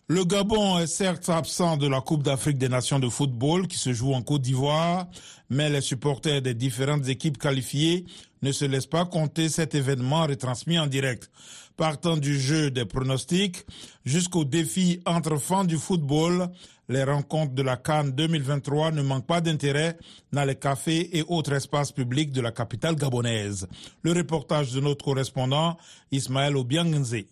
Le 0.09 0.25
Gabon 0.25 0.79
est 0.79 0.87
certes 0.87 1.29
absent 1.31 1.77
de 1.77 1.89
la 1.89 2.01
Coupe 2.01 2.23
d'Afrique 2.23 2.59
des 2.59 2.69
Nations 2.69 3.01
de 3.01 3.09
football 3.09 3.67
qui 3.67 3.77
se 3.77 3.93
joue 3.93 4.15
en 4.15 4.23
Côte 4.23 4.43
d'Ivoire, 4.43 5.09
mais 5.51 5.69
les 5.69 5.81
supporters 5.81 6.41
des 6.41 6.55
différentes 6.55 7.09
équipes 7.09 7.39
qualifiées 7.39 8.05
ne 8.41 8.53
se 8.53 8.65
laissent 8.65 8.87
pas 8.87 9.05
compter 9.05 9.49
cet 9.49 9.75
événement 9.75 10.25
retransmis 10.25 10.79
en 10.79 10.87
direct. 10.87 11.29
Partant 11.77 12.17
du 12.17 12.39
jeu 12.39 12.71
des 12.71 12.85
pronostics 12.85 13.67
jusqu'au 14.05 14.45
défi 14.45 15.01
entre 15.07 15.39
fans 15.39 15.65
du 15.65 15.77
football, 15.77 16.51
les 16.89 17.03
rencontres 17.03 17.55
de 17.55 17.63
la 17.63 17.77
Cannes 17.77 18.13
2023 18.13 18.93
ne 18.93 19.03
manquent 19.03 19.27
pas 19.27 19.41
d'intérêt 19.41 19.99
dans 20.33 20.45
les 20.45 20.55
cafés 20.55 21.19
et 21.19 21.25
autres 21.27 21.55
espaces 21.55 21.91
publics 21.91 22.31
de 22.31 22.41
la 22.41 22.53
capitale 22.53 22.95
gabonaise. 22.95 23.67
Le 24.03 24.13
reportage 24.13 24.71
de 24.71 24.79
notre 24.79 25.05
correspondant 25.05 25.77
Ismaël 26.13 26.57
Obiangenze. 26.57 27.25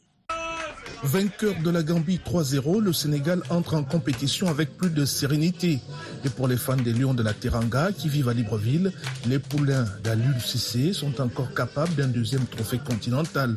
Vainqueur 1.04 1.54
de 1.62 1.70
la 1.70 1.82
Gambie 1.82 2.18
3-0, 2.24 2.80
le 2.80 2.92
Sénégal 2.94 3.42
entre 3.50 3.74
en 3.74 3.84
compétition 3.84 4.48
avec 4.48 4.76
plus 4.76 4.88
de 4.88 5.04
sérénité. 5.04 5.78
Et 6.24 6.30
pour 6.30 6.48
les 6.48 6.56
fans 6.56 6.76
des 6.76 6.92
Lions 6.92 7.12
de 7.12 7.22
la 7.22 7.34
Teranga 7.34 7.92
qui 7.92 8.08
vivent 8.08 8.30
à 8.30 8.32
Libreville, 8.32 8.90
les 9.26 9.38
poulains 9.38 9.84
d'Alul 10.02 10.40
Cissé 10.40 10.94
sont 10.94 11.20
encore 11.20 11.52
capables 11.52 11.94
d'un 11.94 12.08
deuxième 12.08 12.46
trophée 12.46 12.78
continental. 12.78 13.56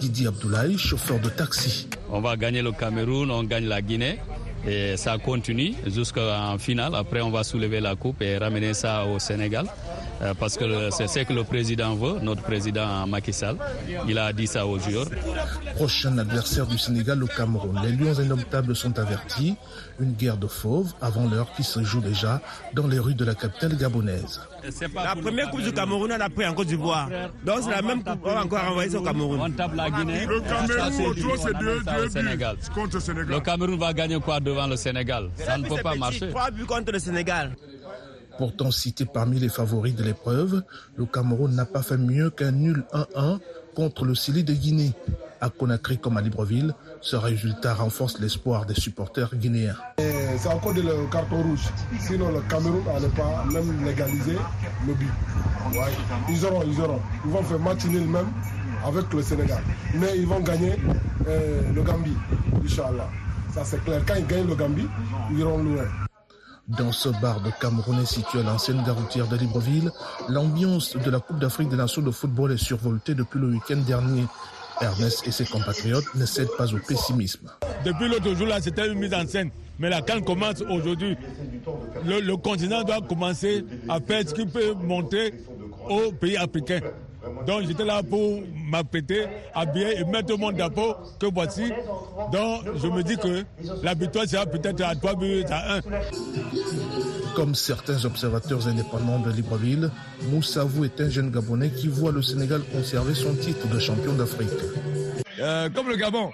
Didi 0.00 0.26
Abdoulaye, 0.28 0.78
chauffeur 0.78 1.18
de 1.18 1.28
taxi. 1.28 1.88
On 2.10 2.20
va 2.20 2.36
gagner 2.36 2.62
le 2.62 2.70
Cameroun, 2.70 3.30
on 3.30 3.42
gagne 3.42 3.66
la 3.66 3.82
Guinée. 3.82 4.20
Et 4.66 4.96
ça 4.96 5.18
continue 5.18 5.74
jusqu'en 5.86 6.56
finale. 6.58 6.94
Après, 6.94 7.20
on 7.20 7.30
va 7.30 7.44
soulever 7.44 7.80
la 7.80 7.94
coupe 7.96 8.22
et 8.22 8.38
ramener 8.38 8.72
ça 8.74 9.04
au 9.04 9.18
Sénégal. 9.18 9.66
Euh, 10.22 10.32
parce 10.38 10.56
que 10.56 10.90
c'est 10.90 11.08
ce 11.08 11.20
que 11.20 11.32
le 11.32 11.44
président 11.44 11.94
veut, 11.96 12.20
notre 12.22 12.42
président 12.42 13.06
Macky 13.06 13.32
Sall. 13.32 13.56
Il 14.08 14.16
a 14.18 14.32
dit 14.32 14.46
ça 14.46 14.66
aux 14.66 14.78
joueurs. 14.78 15.06
Prochain 15.74 16.16
adversaire 16.18 16.66
du 16.66 16.78
Sénégal, 16.78 17.18
le 17.18 17.26
Cameroun. 17.26 17.78
Les 17.84 17.92
Lions 17.92 18.18
indomptables 18.18 18.74
sont 18.76 18.96
avertis. 18.98 19.56
Une 20.00 20.12
guerre 20.12 20.36
de 20.36 20.46
fauves 20.46 20.92
avant 21.00 21.28
l'heure 21.28 21.52
qui 21.56 21.62
se 21.62 21.82
joue 21.82 22.00
déjà 22.00 22.40
dans 22.72 22.86
les 22.86 22.98
rues 22.98 23.14
de 23.14 23.24
la 23.24 23.34
capitale 23.34 23.76
gabonaise. 23.76 24.40
La 24.94 25.14
première 25.14 25.50
coupe 25.50 25.62
du 25.62 25.72
Cameroun, 25.72 26.10
on 26.16 26.20
a 26.20 26.30
pris 26.30 26.46
en 26.46 26.54
Côte 26.54 26.68
d'Ivoire. 26.68 27.08
Donc 27.44 27.58
c'est 27.62 27.70
la 27.70 27.82
même 27.82 28.02
coupe, 28.02 28.20
on 28.24 28.34
va 28.34 28.42
encore 28.44 28.64
envoyer 28.70 28.96
au 28.96 29.02
Cameroun. 29.02 29.40
On 29.42 29.50
tape 29.50 29.74
la 29.76 29.90
Guinée. 29.90 30.26
Le 30.26 30.40
Cameroun, 30.40 31.12
c'est 31.38 31.58
deux, 31.58 31.80
deux 31.80 32.08
Sénégal. 32.08 32.56
contre 32.74 32.94
le 32.94 33.00
Sénégal. 33.00 33.28
Le 33.28 33.40
Cameroun 33.40 33.78
va 33.78 33.92
gagner 33.92 34.18
quoi 34.20 34.40
devant 34.54 34.66
le 34.68 34.76
Sénégal 34.76 35.30
Ça 35.36 35.58
ne 35.58 35.66
peut 35.66 35.82
pas 35.82 35.96
marcher. 35.96 36.28
Trois 36.30 36.50
buts 36.50 36.64
contre 36.64 36.92
le 36.92 36.98
Sénégal. 37.00 37.56
Pourtant 38.38 38.70
cité 38.70 39.04
parmi 39.04 39.38
les 39.38 39.48
favoris 39.48 39.94
de 39.94 40.02
l'épreuve, 40.02 40.62
le 40.96 41.06
Cameroun 41.06 41.54
n'a 41.54 41.64
pas 41.66 41.82
fait 41.82 41.96
mieux 41.96 42.30
qu'un 42.30 42.50
nul 42.52 42.84
1-1 42.92 43.38
contre 43.74 44.04
le 44.04 44.14
Sili 44.14 44.42
de 44.44 44.52
Guinée. 44.52 44.92
À 45.40 45.50
Conakry 45.50 45.98
comme 45.98 46.16
à 46.16 46.20
Libreville, 46.22 46.74
ce 47.00 47.16
résultat 47.16 47.74
renforce 47.74 48.18
l'espoir 48.18 48.64
des 48.66 48.74
supporters 48.74 49.34
guinéens. 49.36 49.76
C'est 50.38 50.48
encore 50.48 50.72
le 50.72 51.10
carton 51.10 51.42
rouge. 51.42 51.64
Sinon, 52.00 52.30
le 52.32 52.40
Cameroun 52.48 52.82
n'allait 52.86 53.08
pas 53.08 53.44
même 53.52 53.84
légaliser 53.84 54.36
le 54.86 54.94
but. 54.94 55.10
Ouais. 55.72 55.92
Ils 56.30 56.44
auront, 56.46 56.62
ils 56.66 56.80
auront. 56.80 57.00
Ils 57.24 57.30
vont 57.30 57.42
faire 57.42 57.58
match 57.58 57.84
nul 57.86 58.06
même 58.06 58.28
avec 58.84 59.12
le 59.12 59.22
Sénégal. 59.22 59.62
Mais 59.96 60.16
ils 60.16 60.26
vont 60.26 60.40
gagner 60.40 60.74
euh, 61.28 61.60
le 61.74 61.82
Gambie, 61.82 62.16
Inch'Allah. 62.64 63.08
Ça 63.54 63.64
c'est 63.64 63.84
clair. 63.84 64.02
Quand 64.04 64.14
ils 64.16 64.26
gagnent 64.26 64.48
le 64.48 64.56
Gambie, 64.56 64.88
ils 65.30 65.38
iront 65.38 65.58
loin. 65.58 65.84
Dans 66.66 66.90
ce 66.90 67.08
bar 67.20 67.40
de 67.40 67.50
Camerounais 67.60 68.04
situé 68.04 68.40
à 68.40 68.42
l'ancienne 68.42 68.82
gare 68.84 68.96
routière 68.96 69.28
de 69.28 69.36
Libreville, 69.36 69.92
l'ambiance 70.28 70.96
de 70.96 71.10
la 71.10 71.20
Coupe 71.20 71.38
d'Afrique 71.38 71.68
des 71.68 71.76
Nations 71.76 72.02
de 72.02 72.10
football 72.10 72.50
est 72.52 72.56
survoltée 72.56 73.14
depuis 73.14 73.38
le 73.38 73.48
week-end 73.48 73.76
dernier. 73.86 74.24
Ernest 74.80 75.24
et 75.28 75.30
ses 75.30 75.44
compatriotes 75.44 76.12
ne 76.16 76.26
cèdent 76.26 76.56
pas 76.58 76.72
au 76.74 76.78
pessimisme. 76.78 77.48
Depuis 77.84 78.08
l'autre 78.08 78.34
jour, 78.34 78.48
là, 78.48 78.60
c'était 78.60 78.88
une 78.88 78.98
mise 78.98 79.14
en 79.14 79.24
scène. 79.24 79.50
Mais 79.78 79.88
la 79.88 80.02
canne 80.02 80.24
commence 80.24 80.62
aujourd'hui. 80.62 81.16
Le, 82.04 82.20
le, 82.20 82.36
continent 82.36 82.82
doit 82.82 83.00
commencer 83.02 83.64
à 83.88 84.00
faire 84.00 84.28
ce 84.28 84.34
qu'il 84.34 84.48
peut 84.48 84.74
montrer 84.74 85.32
aux 85.88 86.10
pays 86.10 86.36
africains. 86.36 86.80
Donc 87.46 87.62
j'étais 87.66 87.84
là 87.84 88.02
pour 88.02 88.40
m'apprêter, 88.74 89.26
habiller 89.54 89.98
et 90.00 90.04
mettre 90.04 90.34
au 90.34 90.36
monde 90.36 90.56
d'accord 90.56 91.16
que 91.20 91.26
voici. 91.26 91.70
Donc 92.32 92.64
je 92.76 92.88
me 92.88 93.02
dis 93.02 93.16
que 93.16 93.44
la 93.84 93.94
victoire 93.94 94.26
sera 94.26 94.46
peut-être 94.46 94.82
à 94.82 94.94
3 94.96 95.14
buts 95.14 95.44
à 95.48 95.76
1. 95.76 95.80
Comme 97.36 97.54
certains 97.54 98.04
observateurs 98.04 98.66
indépendants 98.66 99.20
de 99.20 99.30
Libreville, 99.30 99.90
Moussavou 100.30 100.84
est 100.84 101.00
un 101.00 101.08
jeune 101.08 101.30
Gabonais 101.30 101.70
qui 101.70 101.86
voit 101.88 102.10
le 102.12 102.22
Sénégal 102.22 102.62
conserver 102.72 103.14
son 103.14 103.34
titre 103.34 103.68
de 103.68 103.78
champion 103.78 104.12
d'Afrique. 104.14 104.50
Euh, 105.40 105.68
comme 105.70 105.88
le 105.88 105.96
Gabon 105.96 106.30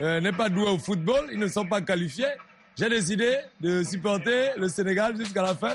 euh, 0.00 0.20
n'est 0.20 0.32
pas 0.32 0.48
doué 0.48 0.68
au 0.70 0.78
football, 0.78 1.28
ils 1.32 1.38
ne 1.38 1.48
sont 1.48 1.66
pas 1.66 1.80
qualifiés. 1.82 2.32
J'ai 2.78 2.88
décidé 2.88 3.36
de 3.60 3.82
supporter 3.82 4.52
le 4.56 4.68
Sénégal 4.68 5.14
jusqu'à 5.16 5.42
la 5.42 5.54
fin. 5.54 5.74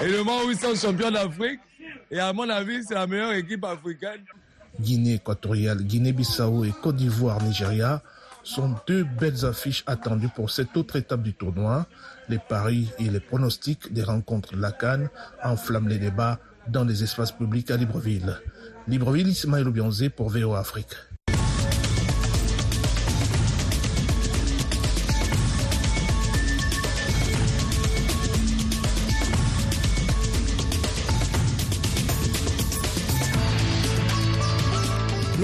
Et 0.00 0.08
le 0.08 0.18
moment 0.18 0.42
où 0.46 0.50
ils 0.50 0.58
sont 0.58 0.74
champions 0.74 1.10
d'Afrique, 1.10 1.60
et 2.10 2.18
à 2.18 2.32
mon 2.32 2.48
avis, 2.48 2.82
c'est 2.84 2.94
la 2.94 3.06
meilleure 3.06 3.32
équipe 3.32 3.64
africaine. 3.64 4.24
Guinée 4.80 5.14
équatoriale, 5.14 5.82
Guinée-Bissau 5.82 6.64
et 6.64 6.72
Côte 6.82 6.96
d'Ivoire-Nigeria 6.96 8.02
sont 8.44 8.76
deux 8.86 9.04
belles 9.04 9.44
affiches 9.44 9.82
attendues 9.86 10.30
pour 10.34 10.50
cette 10.50 10.76
autre 10.76 10.96
étape 10.96 11.22
du 11.22 11.34
tournoi. 11.34 11.86
Les 12.28 12.38
paris 12.38 12.90
et 12.98 13.10
les 13.10 13.20
pronostics 13.20 13.92
des 13.92 14.02
rencontres 14.02 14.54
de 14.54 14.60
la 14.60 14.72
Cannes 14.72 15.08
enflamment 15.42 15.88
les 15.88 15.98
débats 15.98 16.38
dans 16.68 16.84
les 16.84 17.02
espaces 17.02 17.32
publics 17.32 17.70
à 17.70 17.76
Libreville. 17.76 18.38
Libreville, 18.86 19.28
Ismaël 19.28 19.68
Obianzé 19.68 20.08
pour 20.08 20.30
VO 20.30 20.54
Afrique. 20.54 20.94